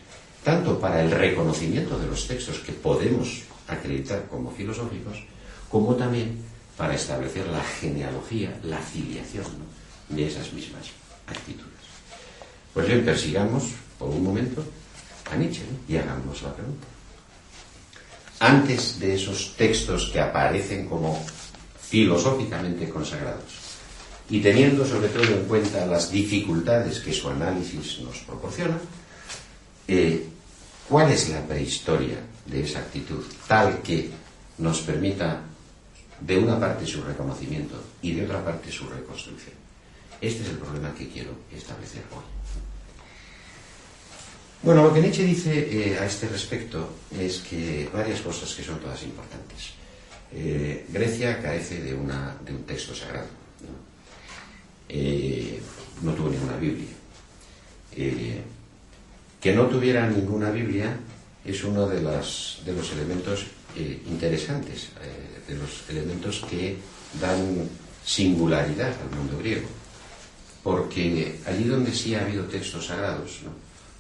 [0.45, 5.25] tanto para el reconocimiento de los textos que podemos acreditar como filosóficos,
[5.71, 6.43] como también
[6.77, 9.47] para establecer la genealogía, la filiación
[10.09, 10.87] de esas mismas
[11.27, 11.69] actitudes.
[12.73, 13.65] Pues bien, persigamos
[13.99, 14.65] por un momento
[15.31, 16.87] a Nietzsche y hagamos la pregunta.
[18.41, 21.23] Antes de esos textos que aparecen como
[21.83, 23.61] filosóficamente consagrados
[24.31, 28.79] y teniendo sobre todo en cuenta las dificultades que su análisis nos proporciona,
[29.91, 30.25] eh,
[30.89, 34.09] ¿cuál es la prehistoria de esa actitud tal que
[34.59, 35.43] nos permita
[36.21, 39.57] de una parte su reconocimiento y de otra parte su reconstrucción?
[40.21, 42.23] Este es el problema que quiero establecer hoy.
[44.63, 45.53] Bueno, lo que Nietzsche dice
[45.93, 49.73] eh, a este respecto es que varias cosas que son todas importantes.
[50.33, 53.27] Eh, Grecia carece de, un texto sagrado.
[56.03, 57.01] no tuvo ninguna Biblia.
[59.41, 60.97] Que no tuviera ninguna Biblia
[61.45, 62.61] es uno de, los
[62.93, 64.91] elementos interesantes,
[65.49, 66.77] de los elementos que
[67.21, 67.69] dan
[68.05, 69.69] singularidad al mundo griego.
[70.63, 73.41] Porque allí donde sí ha habido textos sagrados,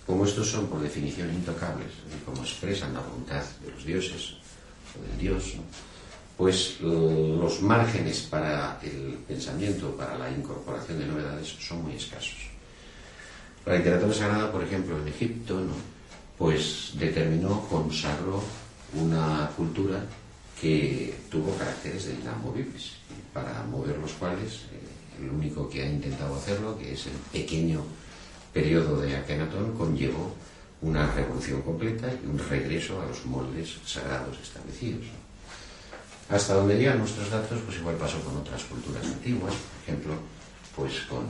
[0.07, 4.35] como estos son por definición intocables, y como expresan la voluntad de los dioses
[4.93, 5.55] o del dios,
[6.37, 12.50] pues los márgenes para el pensamiento, para la incorporación de novedades son muy escasos.
[13.67, 15.61] La literatura sagrada, por ejemplo, en Egipto,
[16.39, 18.43] pues determinó, consagró
[18.95, 20.03] una cultura
[20.61, 22.93] que tuvo caracteres de inamovibles,
[23.33, 27.83] para mover los cuales eh, el único que ha intentado hacerlo, que es el pequeño
[28.53, 30.35] periodo de Akenatón conllevó
[30.83, 35.05] una revolución completa y un regreso a los moldes sagrados establecidos.
[36.29, 40.15] Hasta donde llegan nuestros datos, pues igual pasó con otras culturas antiguas, por ejemplo,
[40.77, 41.27] pues con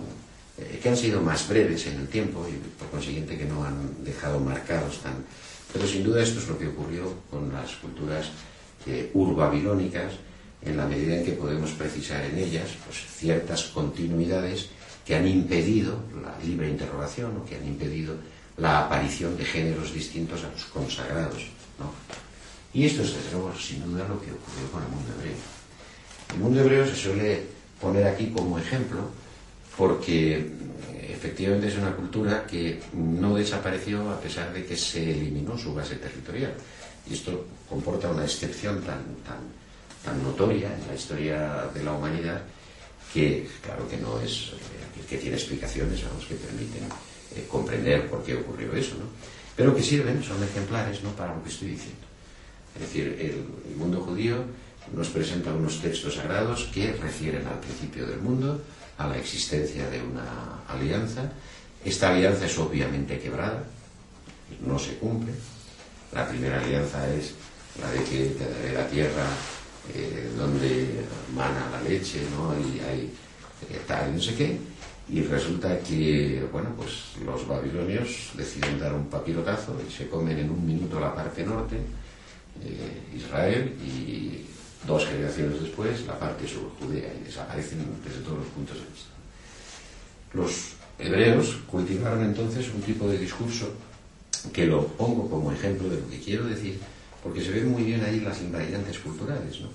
[0.61, 4.05] eh, que han sido más breves en el tiempo y por consiguiente que no han
[4.05, 5.25] dejado marcados tan.
[5.73, 8.31] Pero sin duda esto es lo que ocurrió con las culturas
[8.87, 10.13] eh, urbabilónicas,
[10.63, 14.69] en la medida en que podemos precisar en ellas pues, ciertas continuidades
[15.07, 18.15] que han impedido la libre interrogación o que han impedido
[18.59, 21.49] la aparición de géneros distintos a los consagrados.
[21.79, 21.91] ¿no?
[22.75, 25.37] Y esto es, desde luego, sin duda lo que ocurrió con el mundo hebreo.
[26.35, 27.43] El mundo hebreo se suele
[27.81, 29.11] poner aquí como ejemplo
[29.77, 30.47] porque eh,
[31.11, 35.97] efectivamente es una cultura que no desapareció a pesar de que se eliminó su base
[35.97, 36.53] territorial.
[37.09, 39.41] Y esto comporta una excepción tan, tan,
[40.05, 42.43] tan notoria en la historia de la humanidad
[43.13, 46.85] que claro que no es, eh, que tiene explicaciones vamos, que permiten
[47.35, 49.07] eh, comprender por qué ocurrió eso, ¿no?
[49.57, 51.11] pero que sirven, son ejemplares ¿no?
[51.11, 52.07] para lo que estoy diciendo.
[52.75, 54.45] Es decir, el, el mundo judío
[54.95, 58.63] nos presenta unos textos sagrados que refieren al principio del mundo,
[59.01, 61.23] a la existencia de una alianza.
[61.85, 63.65] Esta alianza es obviamente quebrada,
[64.61, 65.33] no se cumple.
[66.13, 67.33] La primera alianza es
[67.81, 69.27] la de que te daré la tierra
[69.95, 71.01] eh, donde
[71.35, 72.55] mana la leche, ¿no?
[72.55, 73.11] Y hay
[73.71, 74.59] eh, tal, no sé qué.
[75.09, 80.51] Y resulta que, bueno, pues los babilonios deciden dar un papirotazo y se comen en
[80.51, 84.45] un minuto la parte norte, eh, Israel, y
[84.87, 89.11] dos generaciones después la parte sur, Judea, y desaparecen desde todos los puntos de vista.
[90.33, 93.73] Los hebreos cultivaron entonces un tipo de discurso
[94.53, 96.79] que lo pongo como ejemplo de lo que quiero decir,
[97.23, 99.61] porque se ven muy bien ahí las invariantes culturales.
[99.61, 99.69] ¿no?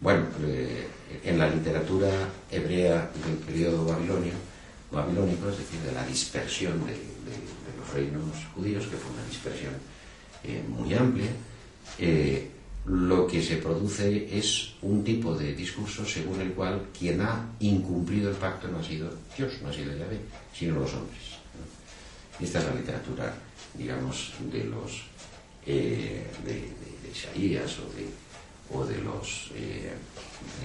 [0.00, 0.86] Bueno, eh,
[1.24, 2.10] en la literatura
[2.50, 4.32] hebrea del periodo babilonio,
[4.90, 6.96] babilónico, es decir, de la dispersión de,
[7.78, 8.22] los reinos
[8.54, 9.72] judíos, que fue una dispersión
[10.44, 11.30] eh, muy amplia,
[11.98, 12.50] eh,
[12.86, 18.30] lo que se produce es un tipo de discurso según el cual quien ha incumplido
[18.30, 20.18] el pacto no ha sido Dios, no ha sido Yahvé,
[20.52, 21.22] sino los hombres.
[22.40, 23.34] Esta es la literatura,
[23.74, 25.02] digamos, de los
[25.64, 26.72] eh, de,
[27.12, 28.08] Isaías o de,
[28.76, 29.92] o de los eh,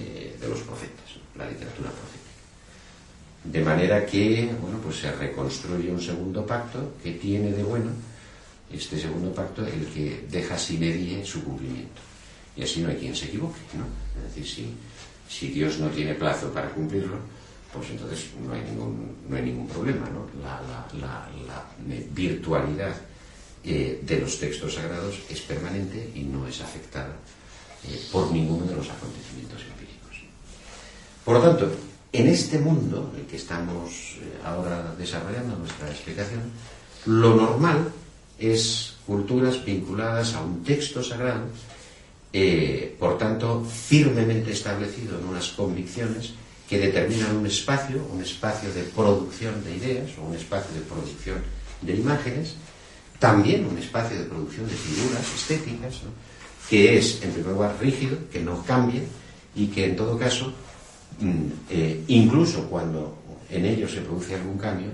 [0.00, 2.18] eh, de los profetas, la literatura profética.
[3.44, 7.90] De manera que, bueno, pues se reconstruye un segundo pacto que tiene de bueno
[8.72, 12.07] este segundo pacto el que deja sin edie su cumplimiento.
[12.58, 13.84] Y así no hay quien se equivoque, ¿no?
[14.18, 14.74] Es decir, si,
[15.28, 17.16] si Dios no tiene plazo para cumplirlo,
[17.72, 20.26] pues entonces no hay ningún, no hay ningún problema, ¿no?
[20.42, 20.84] La,
[22.10, 22.94] virtualidad
[23.64, 27.14] eh, de los textos sagrados es permanente y no es afectada
[27.84, 30.16] eh, por ninguno de los acontecimientos empíricos.
[31.24, 31.70] Por lo tanto,
[32.12, 36.42] en este mundo en el que estamos eh, ahora desarrollando nuestra explicación,
[37.06, 37.92] lo normal
[38.38, 41.44] es culturas vinculadas a un texto sagrado
[42.32, 46.32] eh, por tanto, firmemente establecido en unas convicciones
[46.68, 51.38] que determinan un espacio, un espacio de producción de ideas o un espacio de producción
[51.80, 52.56] de imágenes,
[53.18, 56.02] también un espacio de producción de figuras estéticas,
[56.68, 59.04] que es, en primer lugar, rígido, que no cambie
[59.54, 60.52] y que, en todo caso,
[61.20, 63.16] mm, eh, incluso cuando
[63.48, 64.88] en ello se produce algún cambio,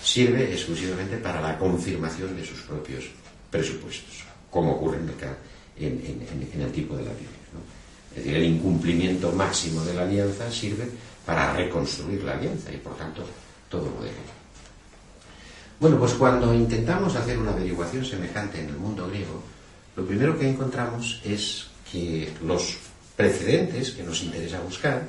[0.00, 3.04] sirve exclusivamente para la confirmación de sus propios
[3.50, 7.30] presupuestos, como ocurre en el caso en, el tipo de la Biblia.
[8.10, 10.88] Es decir, el incumplimiento máximo de la alianza sirve
[11.24, 13.22] para reconstruir la alianza y, por tanto,
[13.68, 14.10] todo lo de
[15.78, 19.42] Bueno, pues cuando intentamos hacer una averiguación semejante en el mundo griego,
[19.96, 22.78] lo primero que encontramos es que los
[23.16, 25.02] precedentes que nos interesa buscar,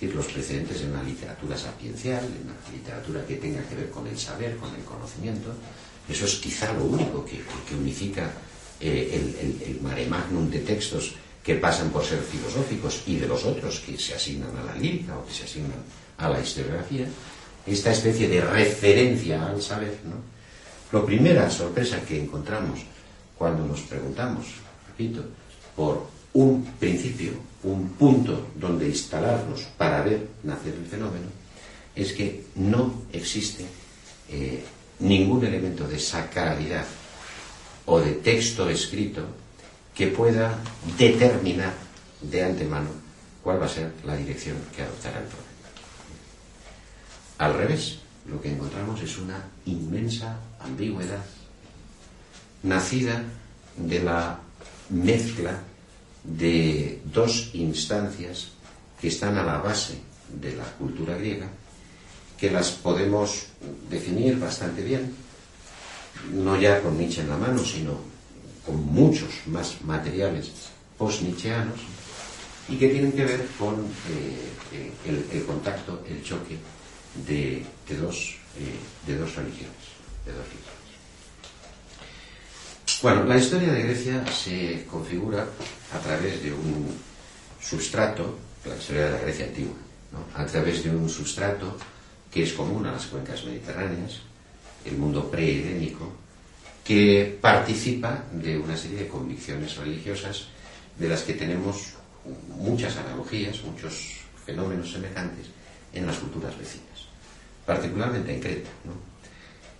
[0.00, 4.06] decir, los precedentes en una literatura sapiencial, en una literatura que tenga que ver con
[4.06, 5.52] el saber, con el conocimiento,
[6.08, 8.30] eso es quizá lo único que unifica
[8.84, 9.16] eh,
[9.64, 13.96] el, mare magnum de textos que pasan por ser filosóficos y de los otros que
[13.96, 15.80] se asignan a la lírica o que se asignan
[16.18, 17.08] a la historiografía,
[17.66, 20.20] esta especie de referencia al saber, ¿no?
[20.92, 22.80] La primera sorpresa que encontramos
[23.38, 24.46] cuando nos preguntamos,
[24.86, 25.24] repito,
[25.74, 27.32] por un principio,
[27.62, 31.26] un punto donde instalarnos para ver nacer el fenómeno,
[31.96, 33.64] es que no existe
[34.28, 34.62] eh,
[35.00, 36.84] ningún elemento de sacralidad
[37.86, 39.22] o de texto escrito
[39.94, 40.58] que pueda
[40.98, 41.74] determinar
[42.20, 42.88] de antemano
[43.42, 45.54] cuál va a ser la dirección que adoptará el problema.
[47.38, 51.24] Al revés, lo que encontramos es una inmensa ambigüedad
[52.62, 53.22] nacida
[53.76, 54.40] de la
[54.88, 55.60] mezcla
[56.24, 58.52] de dos instancias
[59.00, 59.98] que están a la base
[60.40, 61.48] de la cultura griega,
[62.38, 63.46] que las podemos
[63.90, 65.23] definir bastante bien
[66.32, 67.98] no ya con Nietzsche en la mano, sino
[68.64, 70.50] con muchos más materiales
[70.96, 71.80] post-nietzscheanos,
[72.68, 76.56] y que tienen que ver con eh, eh, el, contacto, el choque
[77.26, 77.64] de,
[78.00, 79.76] dos, eh, de dos religiones.
[80.24, 80.46] De dos.
[83.02, 85.46] Bueno, la historia de Grecia se configura
[85.92, 86.88] a través de un
[87.60, 89.76] sustrato, la historia de la Grecia antigua,
[90.34, 91.76] a través de un sustrato
[92.30, 94.20] que es común a las cuencas mediterráneas,
[94.84, 96.12] el mundo prehelénico,
[96.84, 100.48] que participa de una serie de convicciones religiosas
[100.98, 101.94] de las que tenemos
[102.56, 105.46] muchas analogías, muchos fenómenos semejantes
[105.92, 107.08] en las culturas vecinas,
[107.64, 108.70] particularmente en Creta.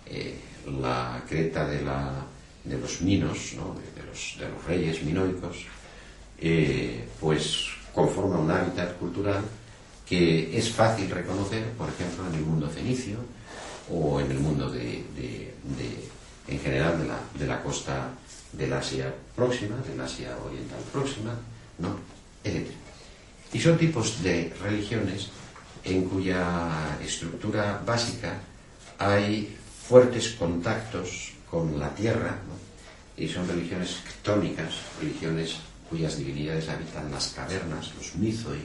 [0.07, 0.35] Eh,
[0.81, 3.53] la Creta de, los minos,
[3.95, 5.65] de, los, reyes minoicos,
[6.39, 9.43] eh, pues conforma un hábitat cultural
[10.05, 13.17] que es fácil reconocer, por ejemplo, en el mundo fenicio,
[13.89, 15.03] o en el mundo de,
[16.47, 18.09] en general de la, de la costa
[18.51, 21.33] del Asia próxima, del Asia oriental próxima,
[21.79, 21.97] ¿no?
[22.43, 22.67] etc.
[23.53, 25.29] Y son tipos de religiones
[25.83, 28.39] en cuya estructura básica
[28.97, 29.55] hay
[29.87, 32.37] fuertes contactos con la tierra,
[33.17, 35.57] y son religiones tónicas, religiones
[35.89, 38.59] cuyas divinidades habitan las cavernas, los mizoi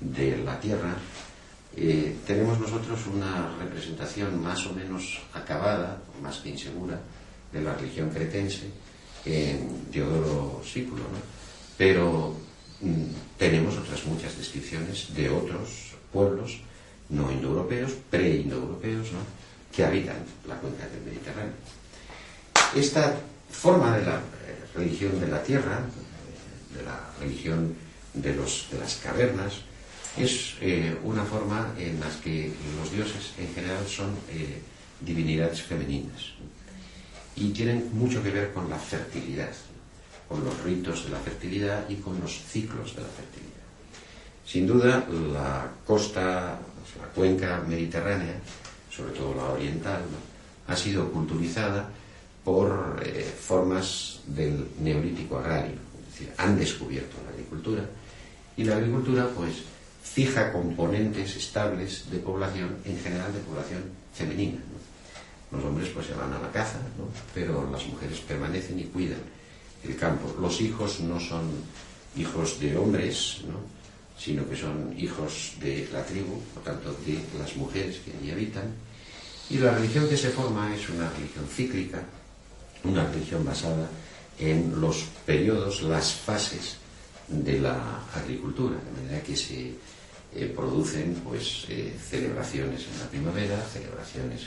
[0.00, 0.94] de la tierra,
[1.76, 7.00] eh, tenemos nosotros una representación más o menos acabada, más que insegura,
[7.52, 8.68] de la religión cretense
[9.24, 11.18] en Diodoro Sículo, ¿no?
[11.78, 12.34] pero
[12.80, 16.60] mm, tenemos otras muchas descripciones de otros pueblos
[17.08, 19.20] no indoeuropeos, pre-indoeuropeos, ¿no?
[19.74, 20.16] que habitan
[20.48, 21.54] la cuenca del Mediterráneo.
[22.74, 23.14] Esta
[23.50, 24.20] forma de la eh,
[24.74, 25.80] religión de la tierra,
[26.76, 27.74] de la religión
[28.14, 29.54] de, los, de las cavernas,
[30.16, 34.60] es eh, una forma en la que los dioses en general son eh,
[35.00, 36.34] divinidades femeninas
[37.36, 39.50] y tienen mucho que ver con la fertilidad,
[40.28, 43.54] con los ritos de la fertilidad y con los ciclos de la fertilidad.
[44.46, 46.60] Sin duda, la costa,
[47.00, 48.34] la cuenca mediterránea,
[48.90, 50.02] sobre todo la oriental,
[50.68, 51.88] ha sido culturizada
[52.44, 57.82] por eh, formas del neolítico agrario, es decir, han descubierto la agricultura
[58.56, 59.73] y la agricultura pues
[60.14, 63.82] fija componentes estables de población, en general de población
[64.14, 64.60] femenina.
[65.50, 66.78] Los hombres pues se van a la caza,
[67.34, 69.18] pero las mujeres permanecen y cuidan
[69.82, 70.32] el campo.
[70.40, 71.50] Los hijos no son
[72.16, 73.38] hijos de hombres,
[74.16, 78.70] sino que son hijos de la tribu, por tanto de las mujeres que allí habitan.
[79.50, 82.04] Y la religión que se forma es una religión cíclica,
[82.84, 83.88] una religión basada
[84.38, 86.76] en los periodos, las fases
[87.26, 89.74] de la agricultura, de manera que se
[90.34, 94.42] eh, producen pues eh, celebraciones en la primavera, celebraciones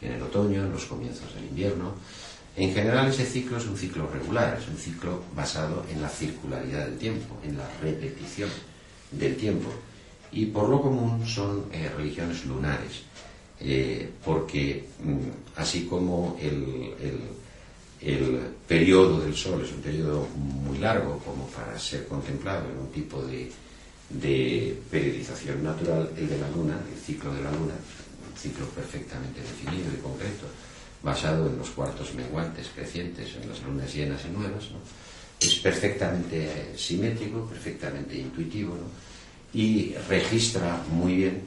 [0.00, 1.94] en el otoño, en los comienzos del invierno.
[2.56, 6.86] En general ese ciclo es un ciclo regular, es un ciclo basado en la circularidad
[6.86, 8.50] del tiempo, en la repetición
[9.10, 9.70] del tiempo.
[10.32, 13.02] Y por lo común son eh, religiones lunares,
[14.24, 16.94] porque mm, así como el
[18.04, 22.88] el periodo del Sol es un periodo muy largo como para ser contemplado en un
[22.88, 23.50] tipo de,
[24.20, 29.92] periodización natural, el de la Luna, el ciclo de la Luna, un ciclo perfectamente definido
[29.92, 30.46] y concreto,
[31.02, 34.64] basado en los cuartos menguantes crecientes, en las lunas llenas y nuevas,
[35.40, 38.76] es perfectamente simétrico, perfectamente intuitivo
[39.52, 41.42] y registra muy bien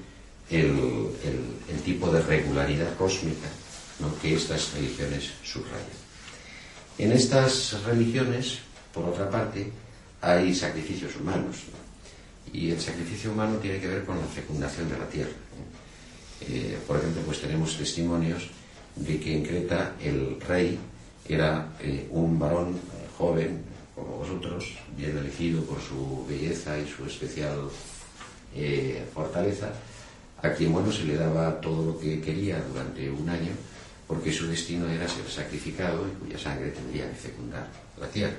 [0.49, 1.11] el,
[1.83, 3.47] tipo de regularidad cósmica
[4.21, 6.05] que estas religiones subrayan.
[6.97, 8.59] En estas religiones,
[8.93, 9.71] por otra parte,
[10.21, 11.57] hay sacrificios humanos.
[12.53, 15.31] Y el sacrificio humano tiene que ver con la fecundación de la tierra.
[16.41, 18.49] Eh, por ejemplo, pues tenemos testimonios
[18.95, 20.77] de que en Creta el rey
[21.27, 23.61] era eh, un varón eh, joven,
[23.93, 27.69] como vosotros, bien elegido por su belleza y su especial
[29.13, 29.69] fortaleza,
[30.41, 33.51] a quien bueno se le daba todo lo que quería durante un año
[34.07, 37.67] porque su destino era ser sacrificado y cuya sangre tendría que fecundar
[37.99, 38.35] la tierra.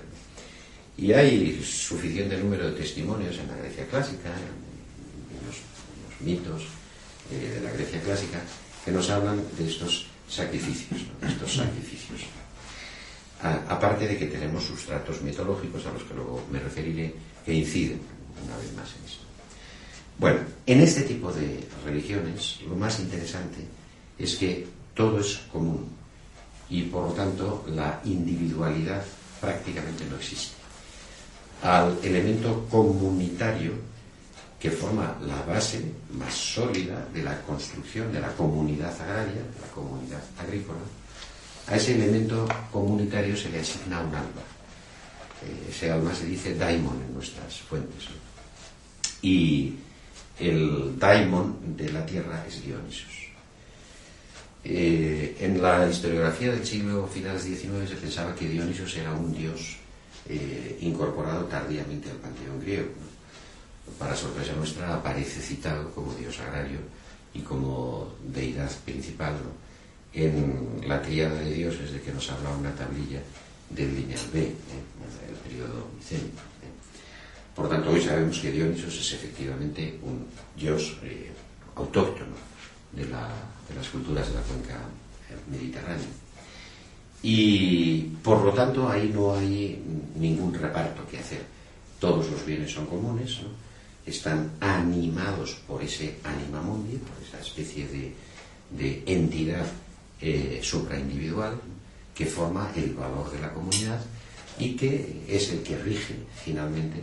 [0.99, 5.57] Y hay suficiente número de testimonios en la Grecia clásica, en, los,
[6.21, 6.63] mitos
[7.31, 8.41] eh, de la Grecia clásica,
[8.85, 12.21] que nos hablan de estos sacrificios, estos sacrificios.
[13.69, 18.01] aparte de que tenemos sustratos mitológicos a los que luego me referiré, que inciden
[18.45, 19.25] una vez más en esto.
[20.19, 23.59] Bueno, en este tipo de religiones lo más interesante
[24.19, 25.87] es que todo es común
[26.71, 29.05] y por lo tanto la individualidad
[29.41, 30.56] prácticamente no existe.
[31.67, 33.73] Al elemento comunitario
[34.61, 39.73] que forma la base más sólida de la construcción de la comunidad agraria, de la
[39.75, 40.79] comunidad agrícola,
[41.67, 44.45] a ese elemento comunitario se le asigna un alma.
[45.43, 48.05] Eh, ese alma se dice daimon en nuestras fuentes.
[49.23, 49.75] Y
[50.39, 53.27] el daimon de la tierra es Dionisos.
[54.63, 59.79] Eh, en la historiografía del siglo finales XIX se pensaba que Dionisos era un dios
[60.29, 62.89] eh, incorporado tardíamente al panteón griego.
[63.99, 66.79] Para sorpresa nuestra aparece citado como dios agrario
[67.33, 69.35] y como deidad principal
[70.13, 73.21] en la tríada de dioses de que nos habla una tablilla
[73.71, 74.53] del lineal B, ¿eh?
[75.27, 76.43] del periodo micénico.
[77.55, 80.99] Por tanto, hoy sabemos que Dionisos es efectivamente un dios
[81.75, 82.37] autóctono
[82.93, 83.29] de la
[83.69, 84.79] de las culturas de la cuenca
[85.51, 86.07] mediterránea.
[87.23, 89.83] Y por lo tanto ahí no hay
[90.17, 91.43] ningún reparto que hacer.
[91.99, 93.39] Todos los bienes son comunes,
[94.05, 99.67] están animados por ese anima mundi, por esa especie de, entidad
[100.21, 101.59] eh, supraindividual
[102.15, 104.01] que forma el valor de la comunidad
[104.59, 106.15] y que es el que rige
[106.45, 107.03] finalmente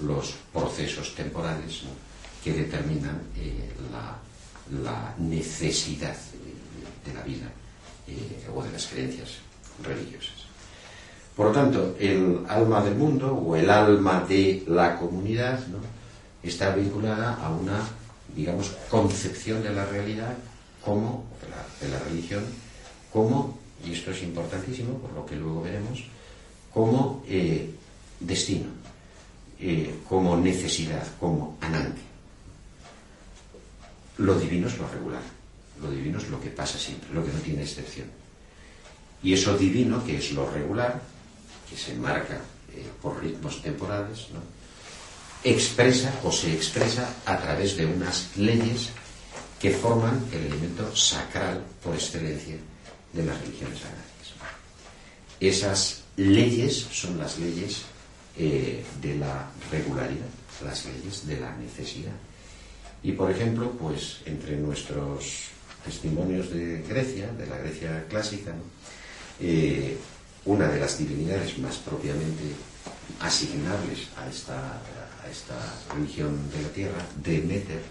[0.00, 1.82] los procesos temporales
[2.42, 3.70] que determinan eh,
[4.82, 6.16] la necesidad
[7.04, 7.50] de, la vida
[8.08, 9.30] eh, o de las creencias
[9.82, 10.44] religiosas.
[11.36, 15.58] Por lo tanto, el alma del mundo o el alma de la comunidad
[16.42, 17.80] está vinculada a una,
[18.36, 20.34] digamos, concepción de la realidad
[20.84, 21.24] como,
[21.80, 22.44] de la, religión,
[23.12, 26.04] como, y esto es importantísimo por lo que luego veremos,
[26.72, 27.70] como eh,
[28.20, 28.66] destino,
[29.58, 32.02] eh, como necesidad, como ananke.
[34.18, 35.22] lo divino es lo regular,
[35.82, 38.06] lo divino es lo que pasa siempre, lo que no tiene excepción.
[39.24, 41.00] Y eso divino, que es lo regular,
[41.68, 42.36] que se marca
[42.74, 44.28] eh, por ritmos temporales,
[45.42, 48.90] expresa o se expresa a través de unas leyes
[49.58, 52.56] que forman el elemento sacral por excelencia
[53.14, 54.04] de las religiones agrarias.
[55.40, 57.82] Esas leyes son las leyes
[58.36, 60.28] eh, de la regularidad,
[60.62, 62.12] las leyes de la necesidad.
[63.02, 65.48] Y por ejemplo, pues entre nuestros
[65.84, 68.54] testimonios de Grecia, de la Grecia clásica,
[69.40, 69.98] eh,
[70.44, 72.44] una de las divinidades más propiamente
[73.20, 74.80] asignables a esta,
[75.94, 77.82] religión de la tierra, Demeter,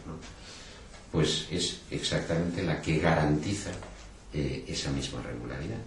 [1.11, 3.71] pues es exactamente la que garantiza
[4.33, 5.79] eh, esa misma regularidad.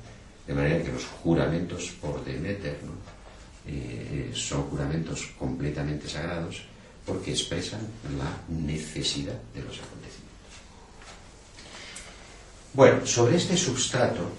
[0.46, 2.78] De manera que los juramentos por Demeter
[3.66, 6.62] eh, son juramentos completamente sagrados
[7.04, 7.80] porque expresan
[8.18, 10.26] la necesidad de los acontecimientos.
[12.74, 14.30] Bueno, sobre este substrato,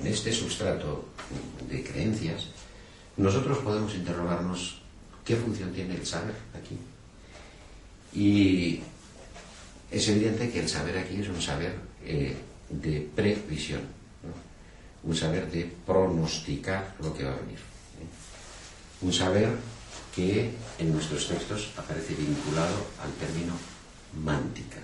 [0.00, 1.08] en este substrato
[1.68, 2.48] de creencias,
[3.16, 4.80] nosotros podemos interrogarnos
[5.24, 6.78] qué función tiene el saber aquí.
[8.14, 8.80] Y
[9.90, 11.74] es evidente que el saber aquí es un saber
[12.04, 12.36] eh,
[12.68, 13.82] de previsión,
[15.02, 17.58] un saber de pronosticar lo que va a venir,
[19.02, 19.50] un saber
[20.14, 23.54] que en nuestros textos aparece vinculado al término
[24.22, 24.78] mántica.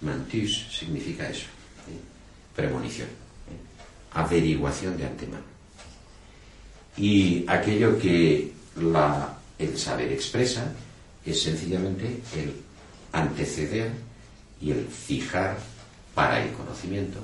[0.00, 1.46] Mantus significa eso,
[2.54, 3.08] premonición,
[4.18, 5.44] averiguación de antemano.
[6.96, 8.52] Y aquello que
[9.58, 10.72] el saber expresa
[11.24, 12.54] es sencillamente el
[13.12, 13.92] anteceder
[14.60, 15.56] y el fijar
[16.14, 17.20] para el conocimiento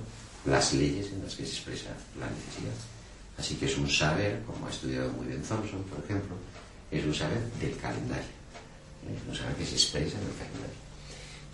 [0.47, 1.91] las leyes en las que se expresa
[2.21, 2.79] la necesidad.
[3.39, 6.37] Así que es un saber, como ha estudiado muy bien Thompson, por ejemplo,
[6.91, 8.31] es un saber del calendario,
[9.11, 10.85] es un saber que se expresa en el calendario.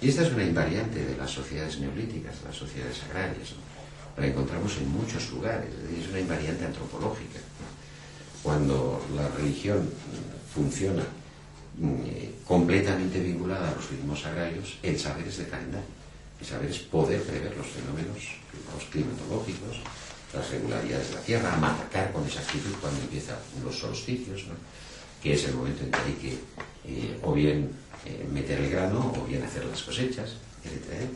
[0.03, 3.55] Y esta es una invariante de las sociedades neolíticas, de las sociedades agrarias.
[4.17, 7.41] La encontramos en muchos lugares, es una invariante antropológica.
[8.43, 9.89] Cuando la religión
[10.55, 11.03] funciona
[11.79, 15.89] mm, completamente vinculada a los ritmos agrarios, el saber es de calendario.
[16.41, 18.41] El saber es poder prever los fenómenos
[18.75, 19.79] los climatológicos,
[20.33, 24.45] las regularidades de la Tierra, marcar con exactitud cuando empiezan los solsticios,
[25.23, 26.33] que es el momento en que hay que
[26.87, 27.71] eh, o bien
[28.07, 31.09] eh, meter el grano o bien hacer las cosechas, etc.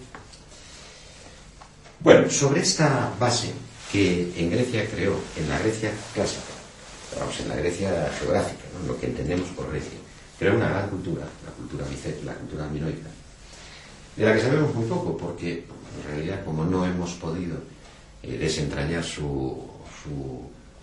[2.04, 3.50] Bueno, sobre esta base
[3.90, 6.52] que en Grecia creó, en la Grecia clásica,
[7.18, 9.96] vamos, en la Grecia geográfica, lo que entendemos por Grecia,
[10.38, 11.86] creó una gran cultura, la cultura
[12.26, 13.08] la cultura minoica,
[14.16, 17.56] de la que sabemos muy poco, porque en realidad como no hemos podido
[18.22, 19.64] eh, desentrañar su,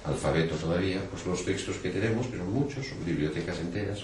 [0.03, 3.99] alfabeto todavía, pues los textos que tenemos, que son muchos, son bibliotecas enteras,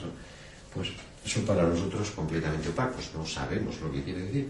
[0.71, 0.89] pues
[1.25, 4.49] son para nosotros completamente opacos, no sabemos lo que quiere decir.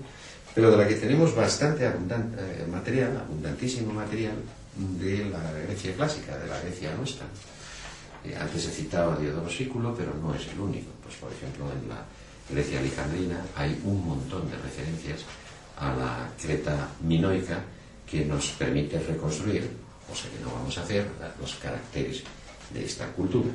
[0.58, 4.34] Pero de la que tenemos bastante abundante, eh, material, abundantísimo material
[5.00, 7.28] de la Grecia clásica, de la Grecia nuestra.
[8.26, 10.90] Eh, antes he citado a Diodoro Sículo, pero no es el único.
[11.04, 12.02] Pues por ejemplo en la
[12.50, 15.20] Grecia alejandrina hay un montón de referencias
[15.78, 17.62] a la Creta minoica
[18.10, 19.70] que nos permite reconstruir,
[20.10, 21.06] cosa que no vamos a hacer,
[21.40, 22.24] los caracteres
[22.74, 23.52] de esta cultura.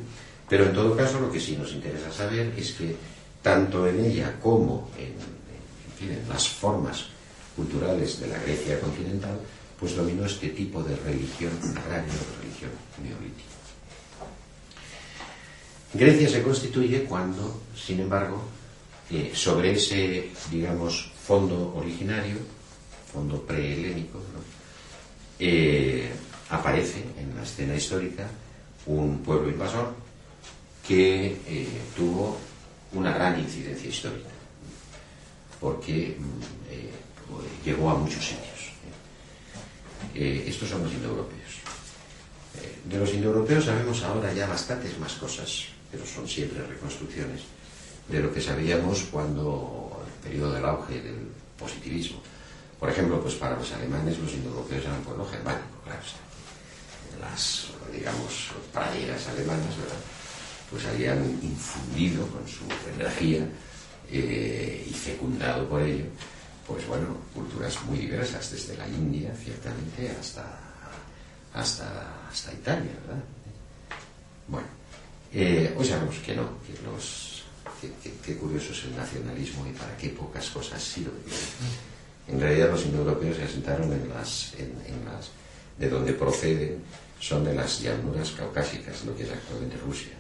[0.49, 2.95] Pero en todo caso, lo que sí nos interesa saber es que
[3.43, 5.32] tanto en ella como en,
[6.29, 7.07] las formas
[7.57, 9.39] culturales de la Grecia continental,
[9.79, 12.71] pues dominó este tipo de religión agraria o religión
[13.03, 13.53] neolítica.
[15.95, 18.43] Grecia se constituye cuando, sin embargo,
[19.11, 22.37] eh, sobre ese, digamos, fondo originario,
[23.13, 24.21] fondo prehelénico,
[25.39, 26.11] eh,
[26.49, 28.27] aparece en la escena histórica
[28.87, 29.95] un pueblo invasor
[30.87, 32.39] que eh, tuvo
[32.93, 34.29] una gran incidencia histórica,
[35.63, 36.91] porque mm, eh,
[37.65, 38.75] llegó a muchos sitios.
[40.13, 41.53] estos son los indoeuropeos.
[42.85, 47.43] de los indoeuropeos sabemos ahora ya bastantes más cosas, pero son siempre reconstrucciones
[48.09, 52.21] de lo que sabíamos cuando el periodo del auge del positivismo.
[52.81, 56.03] Por ejemplo, pues para los alemanes los indoeuropeos eran pueblo germánico, claro.
[57.21, 60.03] Las, digamos, praderas alemanas, ¿verdad?
[60.71, 62.65] Pues habían infundido con su
[62.99, 63.47] energía
[64.13, 66.05] eh, y fecundado por ello,
[66.67, 70.45] pues bueno, culturas muy diversas, desde la India, ciertamente, hasta,
[71.55, 73.25] hasta, hasta Italia, ¿verdad?
[74.49, 74.69] Bueno,
[75.33, 77.43] eh, hoy sabemos que no, que los
[78.25, 81.11] qué, curioso es el nacionalismo y para qué pocas cosas sirve.
[82.29, 85.31] En realidad los indoeuropeos se asentaron en las, en, las,
[85.79, 86.83] de donde proceden,
[87.19, 90.13] son de las llanuras caucásicas, lo que es actualmente Rusia.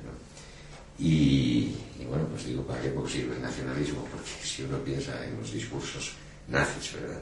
[1.02, 1.74] Y,
[2.08, 4.04] bueno, pues digo, ¿para qué poco sirve el nacionalismo?
[4.04, 6.12] Porque si uno piensa en los discursos
[6.46, 7.20] nazis, ¿verdad?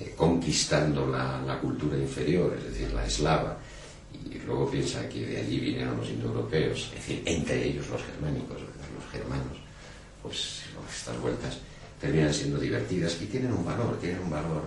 [0.00, 3.58] Eh, conquistando la, la, cultura inferior, es decir, la eslava,
[4.14, 8.62] y luego piensa que de allí vinieron los indoeuropeos, es decir, entre ellos los germánicos,
[8.62, 9.58] los germanos,
[10.22, 10.62] pues
[10.96, 11.58] estas vueltas
[12.00, 14.62] terminan siendo divertidas y tienen un valor, tienen un valor,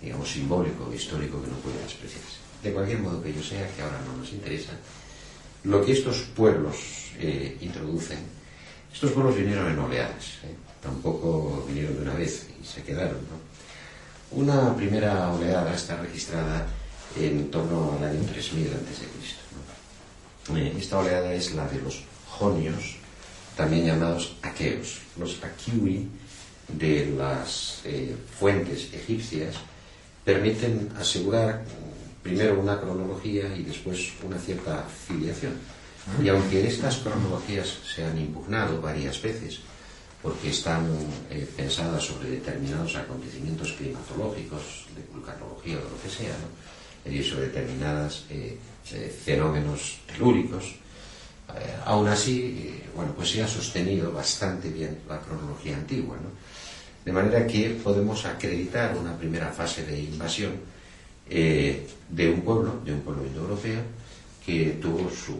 [0.00, 2.38] digamos, simbólico, histórico que no puede despreciarse.
[2.62, 4.72] De cualquier modo que ello sea, que ahora no nos interesa,
[5.64, 6.76] lo que estos pueblos
[7.18, 8.18] eh, introducen,
[8.92, 10.54] estos pueblos vinieron en oleadas, ¿eh?
[10.82, 13.16] tampoco vinieron de una vez y se quedaron.
[13.16, 14.38] ¿no?
[14.38, 16.66] Una primera oleada está registrada
[17.16, 19.06] en torno al año 3000 a.C.
[20.78, 22.96] esta oleada es la de los jonios,
[23.56, 25.00] también llamados aqueos.
[25.18, 26.08] Los aquiui
[26.68, 29.56] de las eh, fuentes egipcias
[30.24, 31.64] permiten asegurar
[32.28, 35.54] primero una cronología y después una cierta filiación.
[36.22, 39.60] Y aunque estas cronologías se han impugnado varias veces,
[40.22, 40.86] porque están
[41.30, 46.68] eh, pensadas sobre determinados acontecimientos climatológicos, de vulcanología o de lo que sea, ¿no?
[47.10, 48.58] y sobre determinados eh,
[48.92, 50.74] eh, fenómenos telúricos,
[51.56, 56.30] eh, aún así, eh, bueno, pues se ha sostenido bastante bien la cronología antigua, ¿no?
[57.04, 60.52] De manera que podemos acreditar una primera fase de invasión
[61.30, 63.82] eh, de un pueblo, de un pueblo indoeuropeo,
[64.44, 65.38] que tuvo su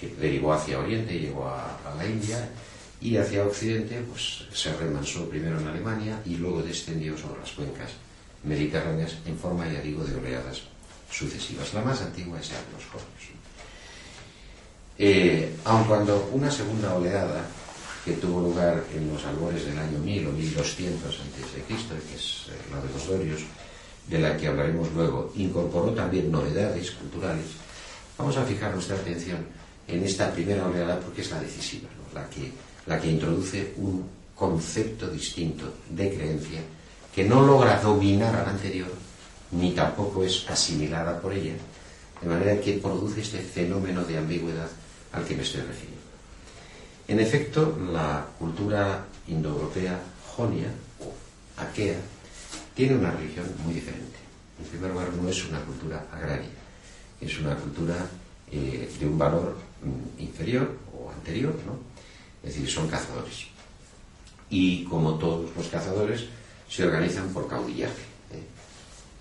[0.00, 2.48] que derivó hacia Oriente, llegó a, la India
[3.00, 7.90] y hacia Occidente pues se remansó primero en Alemania y luego descendió sobre las cuencas
[8.44, 10.62] mediterráneas en forma, ya digo, de oleadas
[11.10, 11.74] sucesivas.
[11.74, 13.38] La más antigua es la de los jóvenes.
[15.00, 17.46] Eh, aun cuando una segunda oleada
[18.04, 22.52] que tuvo lugar en los albores del año 1000 o 1200 a.C., que es eh,
[22.70, 23.42] la de los dorios,
[24.08, 27.44] de la que hablaremos luego, incorporó también novedades culturales,
[28.16, 29.38] vamos a fijar nuestra atención
[29.86, 32.52] en esta primera oleada porque es la decisiva, la, que,
[32.86, 36.60] la que introduce un concepto distinto de creencia
[37.14, 38.90] que no logra dominar a la anterior
[39.50, 41.54] ni tampoco es asimilada por ella,
[42.20, 44.68] de manera que produce este fenómeno de ambigüedad
[45.12, 45.98] al que me estoy refiriendo.
[47.08, 49.98] En efecto, la cultura indoeuropea
[50.36, 50.68] jonia
[51.00, 51.96] o aquea
[52.78, 54.18] tiene una religión muy diferente.
[54.60, 56.46] En primer lugar, no es una cultura agraria,
[57.20, 57.96] es una cultura
[58.52, 61.76] eh, de un valor mm, inferior o anterior, ¿no?
[62.40, 63.48] Es decir, son cazadores.
[64.48, 66.26] Y como todos los cazadores,
[66.68, 68.04] se organizan por caudillaje.
[68.30, 68.46] ¿eh?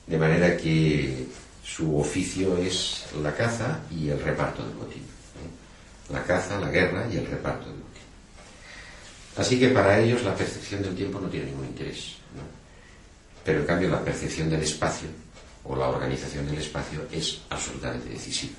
[0.06, 1.26] De manera que
[1.64, 5.02] su oficio es la caza y el reparto del botín.
[5.02, 6.14] ¿eh?
[6.14, 8.04] La caza, la guerra y el reparto del botín.
[9.36, 12.18] Así que para ellos la percepción del tiempo no tiene ningún interés.
[13.48, 15.08] Pero en cambio la percepción del espacio
[15.64, 18.58] o la organización del espacio es absolutamente decisiva.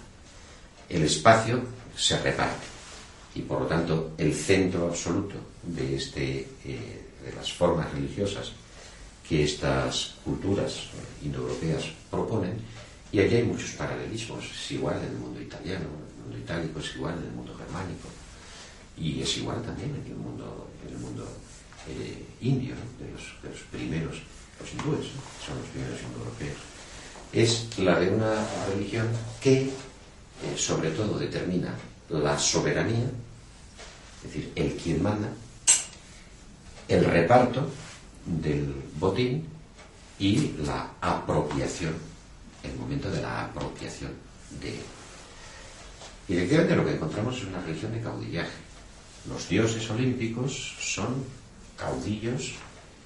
[0.89, 1.61] El espacio
[1.95, 2.64] se reparte
[3.34, 8.53] y por lo tanto el centro absoluto de, este, eh, de las formas religiosas
[9.28, 10.89] que estas culturas
[11.22, 12.57] indoeuropeas proponen,
[13.12, 16.80] y allí hay muchos paralelismos, es igual en el mundo italiano, en el mundo itálico
[16.80, 18.09] es igual en el mundo germánico,
[18.97, 21.28] y es igual también en el mundo, en el mundo
[21.91, 24.22] eh, indio, de, los, primeros,
[24.61, 25.06] los hindúes,
[25.44, 26.59] son los primeros indoeuropeos.
[27.32, 29.09] Es la de una religión
[29.40, 29.70] que, eh,
[30.56, 31.74] sobre todo, determina
[32.09, 33.11] la soberanía,
[34.18, 35.28] es decir, el quien manda,
[36.88, 37.70] el reparto,
[38.24, 39.46] del botín
[40.18, 41.94] y la apropiación,
[42.62, 44.12] el momento de la apropiación
[44.61, 44.80] de él.
[46.28, 48.50] Y efectivamente lo que encontramos es una religión de caudillaje.
[49.28, 51.24] Los dioses olímpicos son
[51.76, 52.54] caudillos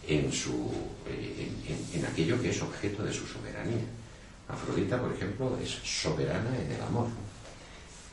[0.07, 0.71] en, su,
[1.07, 3.85] en, en, aquello que es objeto de su soberanía.
[4.49, 7.09] Afrodita, por ejemplo, es soberana en el amor.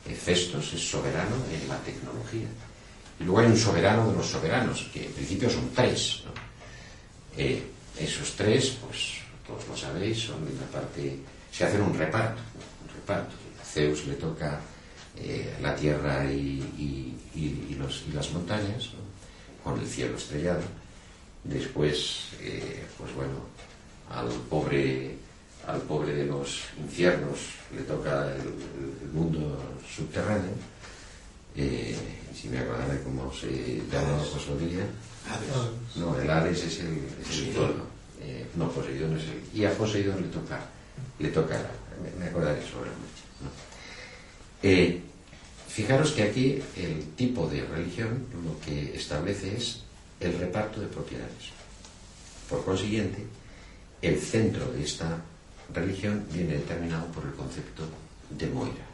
[0.06, 2.46] Hefestos es soberano en la tecnología.
[3.18, 6.22] Y luego hay un soberano de los soberanos, que en principio son tres.
[7.36, 7.62] Eh,
[7.98, 11.18] esos tres, pues todos lo sabéis, son de la parte,
[11.52, 12.40] se hacen un reparto.
[13.08, 14.60] A Zeus le toca
[15.16, 17.16] eh, la tierra y,
[18.14, 18.90] las montañas,
[19.62, 20.62] con el cielo estrellado.
[21.44, 23.32] Después, eh, pues bueno,
[24.10, 25.16] al pobre,
[25.66, 27.38] al pobre de los infiernos
[27.74, 28.42] le toca el,
[29.02, 29.58] el mundo
[29.96, 30.52] subterráneo.
[31.56, 31.96] Eh,
[32.34, 34.84] si me acordara cómo se llama, pues lo diría.
[35.96, 37.54] No, el Hades es el, es el.
[38.22, 39.58] Eh, no, Poseidón es el.
[39.58, 40.60] Y a Poseidón le toca,
[41.18, 41.58] le toca,
[42.02, 42.90] me, me acordaré sobre.
[42.90, 43.50] ¿no?
[44.62, 45.00] Eh,
[45.68, 49.82] fijaros que aquí el tipo de religión lo que establece es
[50.20, 51.50] el reparto de propiedades.
[52.48, 53.26] Por consiguiente,
[54.02, 55.18] el centro de esta
[55.72, 57.84] religión viene determinado por el concepto
[58.30, 58.86] de Moira,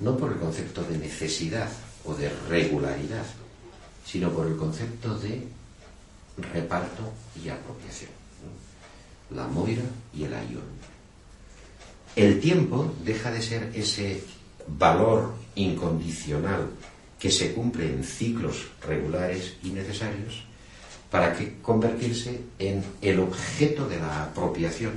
[0.00, 1.70] no por el concepto de necesidad
[2.04, 3.24] o de regularidad,
[4.04, 5.46] sino por el concepto de
[6.52, 7.12] reparto
[7.42, 8.10] y apropiación.
[9.30, 9.84] La moira
[10.14, 10.92] y el ayón.
[12.16, 14.22] El tiempo deja de ser ese
[14.66, 16.68] valor incondicional
[17.22, 20.42] que se cumple en ciclos regulares y necesarios
[21.08, 24.94] para que convertirse en el objeto de la apropiación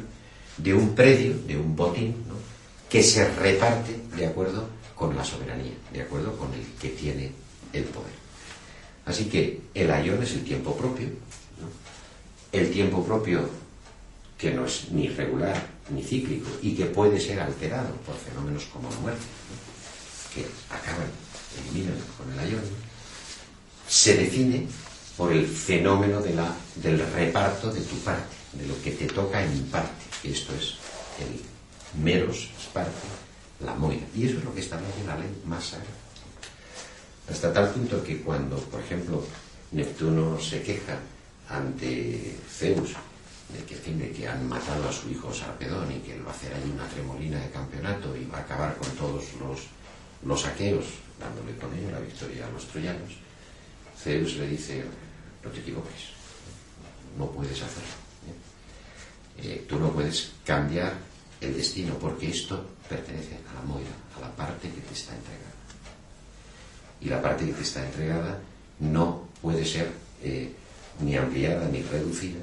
[0.57, 2.15] de un predio, de un botín,
[2.89, 7.31] que se reparte de acuerdo con la soberanía, de acuerdo con el que tiene
[7.73, 8.15] el poder.
[9.05, 11.09] Así que el ayón es el tiempo propio,
[12.51, 13.47] el tiempo propio
[14.35, 18.89] que no es ni regular ni cíclico y que puede ser alterado por fenómenos como
[18.89, 19.25] la muerte,
[20.33, 21.24] que acaban,
[21.61, 22.61] eliminan con el ayón,
[23.87, 24.67] se define
[25.17, 29.43] por el fenómeno de la, del reparto de tu parte, de lo que te toca
[29.43, 30.05] en parte.
[30.23, 30.75] Esto es
[31.19, 32.91] el meros, es parte,
[33.63, 34.05] la moira.
[34.15, 35.91] Y eso es lo que establece la ley más sagrada.
[37.29, 39.23] Hasta tal punto que cuando, por ejemplo,
[39.71, 40.99] Neptuno se queja
[41.49, 42.91] ante Zeus
[43.49, 46.35] de que, de que han matado a su hijo Sarpedón y que él va a
[46.35, 49.61] hacer ahí una tremolina de campeonato y va a acabar con todos los,
[50.23, 50.85] los aqueos,
[51.19, 53.11] dándole con ello la victoria a los troyanos,
[53.97, 54.83] Zeus le dice,
[55.43, 56.11] no te equivoques,
[57.17, 57.95] no puedes hacerlo.
[58.27, 59.43] ¿eh?
[59.43, 60.93] Eh, tú no puedes cambiar
[61.41, 65.55] el destino porque esto pertenece a la moira, a la parte que te está entregada.
[67.01, 68.39] Y la parte que te está entregada
[68.79, 69.91] no puede ser
[70.23, 70.51] eh,
[71.01, 72.39] ni ampliada ni reducida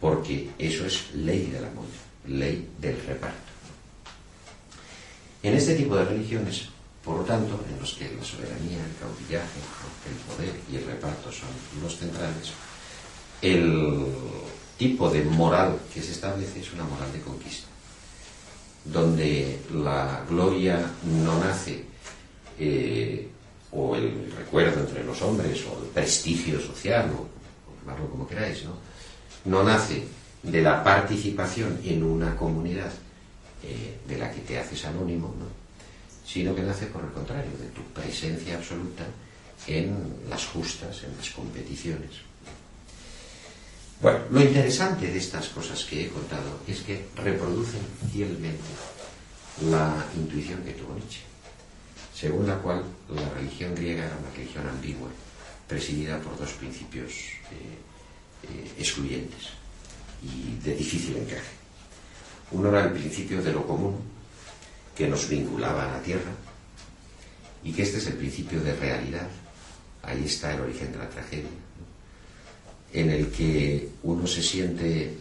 [0.00, 3.50] porque eso es ley de la moira, ley del reparto.
[5.42, 6.68] En este tipo de religiones
[7.06, 9.60] por lo tanto, en los que la soberanía, el caudillaje,
[10.10, 11.48] el poder y el reparto son
[11.80, 12.50] los centrales,
[13.40, 14.06] el
[14.76, 17.68] tipo de moral que se establece es una moral de conquista,
[18.84, 21.84] donde la gloria no nace,
[22.58, 23.28] eh,
[23.70, 27.28] o el recuerdo entre los hombres, o el prestigio social, o,
[27.84, 28.64] llamarlo como queráis,
[29.44, 29.62] ¿no?
[29.62, 30.02] nace
[30.42, 32.90] de la participación en una comunidad
[33.62, 35.65] eh, de la que te haces anónimo, ¿no?
[36.26, 39.04] Sino que nace por el contrario, de tu presencia absoluta
[39.66, 39.96] en
[40.28, 42.10] las justas, en las competiciones.
[44.00, 47.80] Bueno, lo interesante de estas cosas que he contado es que reproducen
[48.12, 48.68] fielmente
[49.70, 51.22] la intuición que tuvo Nietzsche,
[52.14, 55.08] según la cual la religión griega era una religión ambigua,
[55.66, 57.12] presidida por dos principios
[57.50, 57.78] eh,
[58.42, 59.48] eh, excluyentes
[60.22, 61.54] y de difícil encaje.
[62.50, 64.15] Uno era el principio de lo común,
[64.96, 66.30] que nos vinculaba a la tierra
[67.62, 69.28] y que este es el principio de realidad.
[70.02, 71.50] Ahí está el origen de la tragedia,
[72.92, 75.12] en el que uno se siente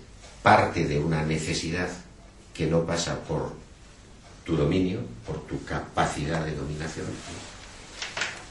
[0.42, 1.90] parte de una necesidad
[2.54, 3.54] que no pasa por
[4.46, 7.08] tu dominio, por tu capacidad de dominación,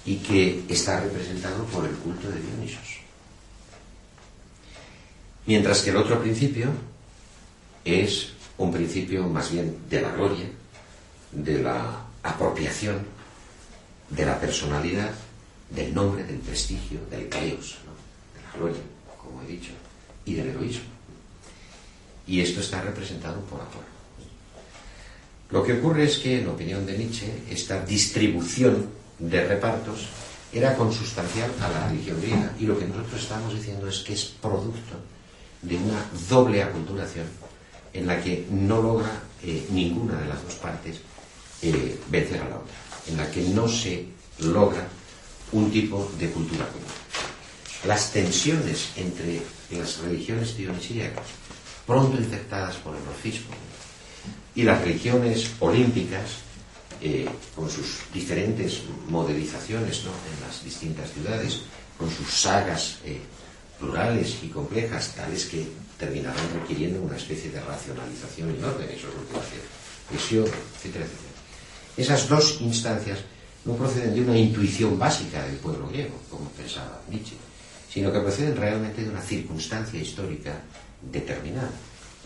[0.04, 2.98] y que está representado por el culto de Dionisos.
[5.46, 6.68] Mientras que el otro principio
[7.84, 10.46] es un principio más bien de la gloria,
[11.34, 13.04] de la apropiación
[14.10, 15.10] de la personalidad,
[15.70, 17.78] del nombre, del prestigio, del caos,
[18.34, 18.82] de la gloria,
[19.20, 19.72] como he dicho,
[20.24, 20.84] y del heroísmo.
[22.26, 23.84] Y esto está representado por Apolo.
[25.50, 30.08] Lo que ocurre es que, en opinión de Nietzsche, esta distribución de repartos
[30.52, 32.54] era consustancial a la religión griega.
[32.58, 34.96] Y lo que nosotros estamos diciendo es que es producto
[35.62, 37.26] de una doble aculturación
[37.92, 41.00] en la que no logra eh, ninguna de las dos partes
[41.64, 42.74] eh, vencer a la otra,
[43.08, 44.06] en la que no se
[44.38, 44.86] logra
[45.52, 46.88] un tipo de cultura común.
[47.86, 49.40] Las tensiones entre
[49.70, 51.24] las religiones dionisíacas,
[51.86, 53.54] pronto infectadas por el orfismo,
[54.54, 56.44] y las religiones olímpicas,
[57.00, 61.62] eh, con sus diferentes modelizaciones en las distintas ciudades,
[61.98, 63.20] con sus sagas eh,
[63.78, 65.66] plurales y complejas, tales que
[65.98, 69.60] terminarán requiriendo una especie de racionalización y orden, eso es lo que va a hacer
[70.10, 71.33] etcétera, etcétera.
[71.96, 73.20] Esas dos instancias
[73.64, 77.36] no proceden de una intuición básica del pueblo griego, como pensaba Nietzsche,
[77.88, 80.60] sino que proceden realmente de una circunstancia histórica
[81.00, 81.70] determinada,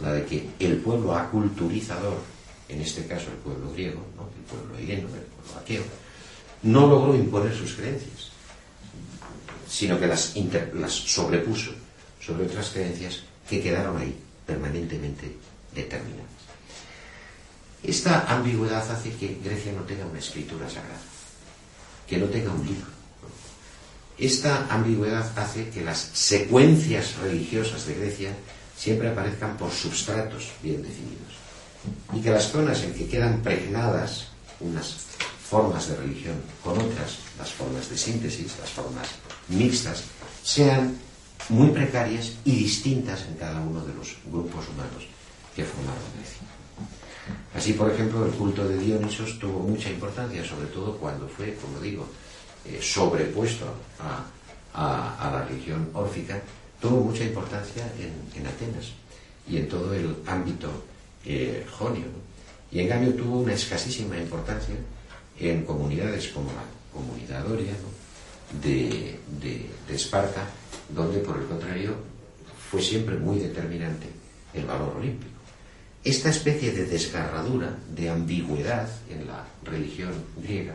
[0.01, 2.19] la de que el pueblo aculturizador,
[2.69, 5.83] en este caso el pueblo griego, el pueblo heleno, el pueblo aqueo,
[6.63, 8.31] no logró imponer sus creencias,
[9.69, 11.73] sino que las sobrepuso
[12.21, 14.17] sobre otras creencias que quedaron ahí
[14.47, 15.37] permanentemente
[15.75, 16.38] determinadas.
[17.83, 21.01] Esta ambigüedad hace que Grecia no tenga una escritura sagrada,
[22.09, 22.87] que no tenga un libro.
[24.19, 28.33] Esta ambigüedad hace que las secuencias religiosas de Grecia
[28.77, 31.35] siempre aparezcan por substratos bien definidos
[32.13, 34.27] y que las zonas en que quedan pregnadas
[34.61, 34.97] unas
[35.49, 39.09] formas de religión con otras, las formas de síntesis, las formas
[39.49, 40.03] mixtas,
[40.43, 40.99] sean
[41.49, 45.07] muy precarias y distintas en cada uno de los grupos humanos
[45.55, 46.38] que formaron Grecia.
[47.59, 51.81] Así, por ejemplo, el culto de Dionisos tuvo mucha importancia, sobre todo cuando fue, como
[51.81, 52.07] digo,
[52.65, 53.67] eh, sobrepuesto
[53.99, 56.41] a, la religión órfica,
[56.81, 58.93] tuvo mucha importancia en, Atenas
[59.49, 60.71] y en todo el ámbito
[61.25, 62.07] eh, jonio.
[62.71, 64.77] Y en cambio tuvo una escasísima importancia
[65.41, 66.63] en comunidades como la
[66.95, 67.75] comunidad doria
[68.63, 70.47] de, de Esparta,
[70.91, 71.97] donde por el contrario
[72.71, 74.07] fue siempre muy determinante
[74.55, 75.38] el valor olímpico.
[76.05, 80.75] Esta especie de desgarradura, de ambigüedad en la religión griega,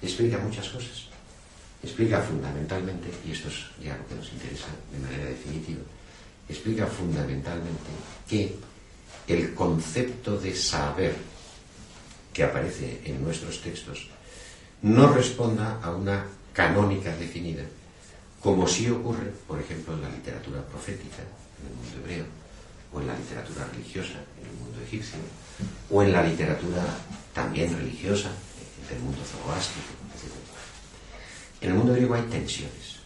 [0.00, 1.08] explica muchas cosas.
[1.82, 5.82] Explica fundamentalmente, y esto es ya lo que nos interesa de manera definitiva,
[6.48, 7.90] explica fundamentalmente
[8.28, 8.54] que
[9.26, 11.16] el concepto de saber
[12.32, 14.06] que aparece en nuestros textos
[14.82, 17.64] no responda a una canónica definida,
[18.40, 22.41] como sí ocurre, por ejemplo, en la literatura profética, en el mundo hebreo,
[22.92, 25.18] o en la literatura religiosa, en el mundo egipcio,
[25.90, 26.82] o en la literatura
[27.32, 28.30] también religiosa,
[28.88, 30.32] del mundo zoroástrico, etc.
[31.62, 33.00] En el mundo griego hay tensiones,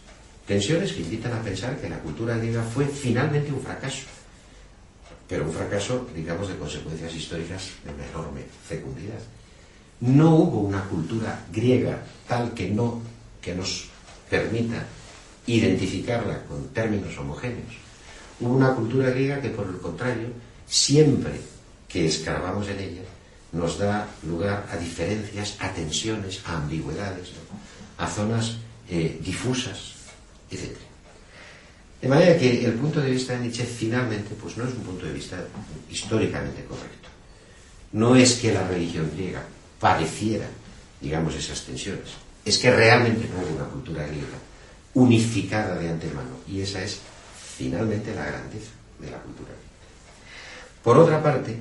[0.45, 4.07] tensiones que invitan a pensar que la cultura griega fue finalmente un fracaso,
[5.27, 9.19] pero un fracaso, digamos, de consecuencias históricas de una enorme fecundidad.
[9.99, 13.01] No hubo una cultura griega tal que no
[13.41, 13.89] que nos
[14.29, 14.85] permita
[15.45, 17.86] identificarla con términos homogéneos.
[18.39, 20.27] Una cultura griega que, por el contrario,
[20.67, 21.39] siempre
[21.87, 23.01] que escarbamos en ella,
[23.51, 27.29] nos da lugar a diferencias, a tensiones, a ambigüedades,
[27.97, 28.57] a zonas
[28.89, 29.95] eh, difusas,
[30.51, 30.77] etc.
[32.01, 35.05] De manera que el punto de vista de Nietzsche finalmente pues no es un punto
[35.05, 35.43] de vista
[35.89, 37.09] históricamente correcto.
[37.93, 39.43] No es que la religión griega
[39.79, 40.47] padeciera,
[41.01, 42.09] digamos, esas tensiones.
[42.45, 44.37] Es que realmente no hubo una cultura griega
[44.93, 46.37] unificada de antemano.
[46.47, 46.99] Y esa es
[47.57, 49.49] finalmente la grandeza de la cultura.
[50.83, 51.57] Por otra parte,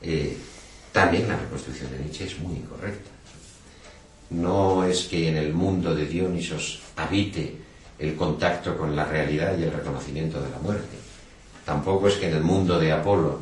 [0.00, 0.36] eh,
[0.92, 3.10] también la reconstrucción de Nietzsche es muy incorrecta.
[4.30, 7.56] No es que en el mundo de Dionisos habite
[7.98, 10.96] el contacto con la realidad y el reconocimiento de la muerte.
[11.64, 13.40] Tampoco es que en el mundo de Apolo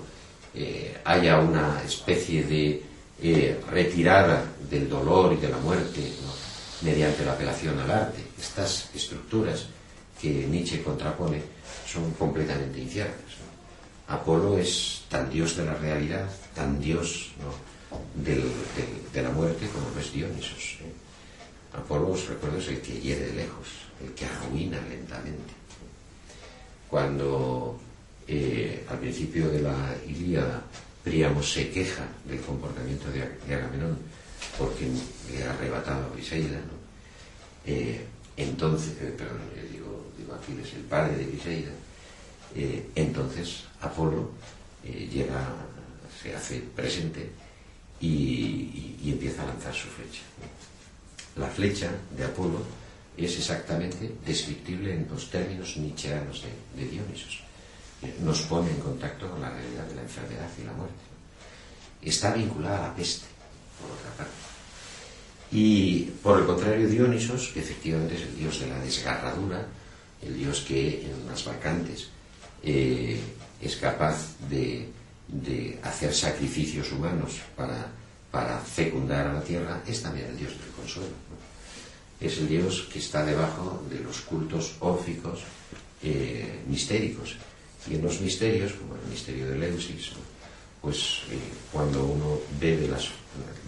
[0.55, 2.83] eh, haya una especie de
[3.23, 6.13] eh, retirada del dolor y de la muerte
[6.83, 8.23] mediante la apelación al arte.
[8.41, 9.67] Estas estructuras
[10.21, 11.43] que Nietzsche contrapone
[11.87, 13.33] son completamente inciertas.
[14.09, 17.33] Apolo es tan dios de la realidad, tan dios
[18.17, 20.79] de la muerte como lo es Dionisos.
[20.83, 20.93] ¿eh?
[21.77, 23.69] Apolo, os recuerdo, es el que hiere de lejos,
[24.03, 25.55] el que arruina lentamente.
[26.89, 27.79] Cuando
[28.29, 30.63] eh, al principio de la Ilíada
[31.03, 33.23] Príamo se queja del comportamiento de,
[33.55, 33.99] Agamenón
[34.57, 34.87] porque
[35.33, 36.61] le ha arrebatado a Briseida,
[37.67, 38.07] eh,
[38.37, 41.73] entonces, eh, perdón, digo, digo Aquiles, el padre de Briseida,
[42.95, 44.31] entonces Apolo
[44.85, 45.55] llega,
[46.23, 47.31] se hace presente
[48.01, 50.23] y, empieza a lanzar su flecha.
[51.37, 52.63] La flecha de Apolo
[53.17, 57.41] es exactamente descriptible en los términos nietzscheanos de, Dionisos.
[58.21, 60.95] Nos pone en contacto con la realidad de la enfermedad y la muerte.
[62.03, 63.27] Está vinculada a la peste,
[63.81, 64.52] por otra parte.
[65.53, 69.67] Y por el contrario, Dionisos, que efectivamente es el dios de la desgarradura,
[70.23, 72.09] el dios que en las vacantes
[72.63, 73.21] eh,
[73.61, 74.89] es capaz de,
[75.83, 77.87] hacer sacrificios humanos para,
[78.31, 81.33] para fecundar a la tierra, es también el dios del consuelo
[82.23, 85.41] es el Dios que está debajo de los cultos órficos
[86.03, 87.37] eh, mistéricos.
[87.91, 90.13] Y en los misterios, como el misterio del Leusis,
[90.81, 91.39] pues eh,
[91.73, 93.09] cuando uno bebe las,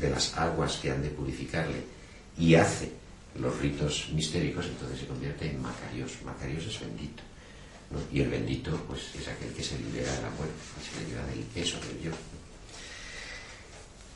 [0.01, 1.83] de las aguas que han de purificarle
[2.39, 2.91] y hace
[3.39, 6.13] los ritos mistéricos, entonces se convierte en Macarios.
[6.25, 7.23] Macarios es bendito.
[8.13, 11.41] Y el bendito pues, es aquel que se libera de la muerte, se libera del
[11.41, 12.11] peso del yo.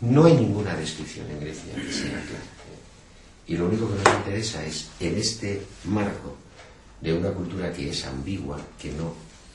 [0.00, 2.58] No hay ninguna descripción en Grecia que sea clara.
[3.46, 6.36] Y lo único que nos interesa es, en este marco
[7.00, 9.14] de una cultura que es ambigua, que no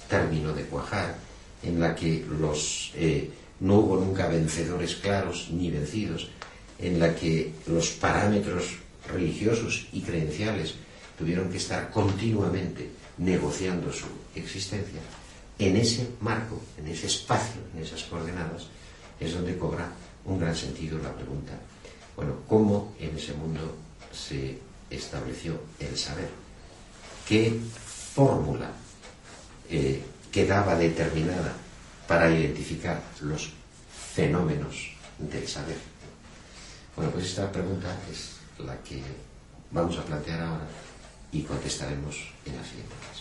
[0.10, 1.16] terminó de cuajar,
[1.62, 3.30] en la que los, eh,
[3.64, 6.30] no hubo nunca vencedores claros ni vencidos,
[6.78, 8.78] en la que los parámetros
[9.12, 10.76] religiosos y creenciales
[11.18, 15.02] tuvieron que estar continuamente negociando su existencia,
[15.58, 18.68] en ese marco, en ese espacio, en esas coordenadas,
[19.20, 19.90] es donde cobra
[20.26, 21.58] un gran sentido la pregunta
[22.16, 23.76] bueno, ¿cómo en ese mundo
[24.12, 24.58] se
[24.90, 26.30] estableció el saber?
[27.28, 27.60] ¿Qué
[28.14, 28.72] fórmula
[29.70, 31.54] eh, quedaba determinada
[32.08, 33.52] para identificar los
[34.14, 35.78] fenómenos del saber?
[36.96, 39.02] Bueno, pues esta pregunta es la que
[39.72, 40.68] vamos a plantear ahora
[41.32, 42.16] y contestaremos
[42.46, 43.13] en la siguiente.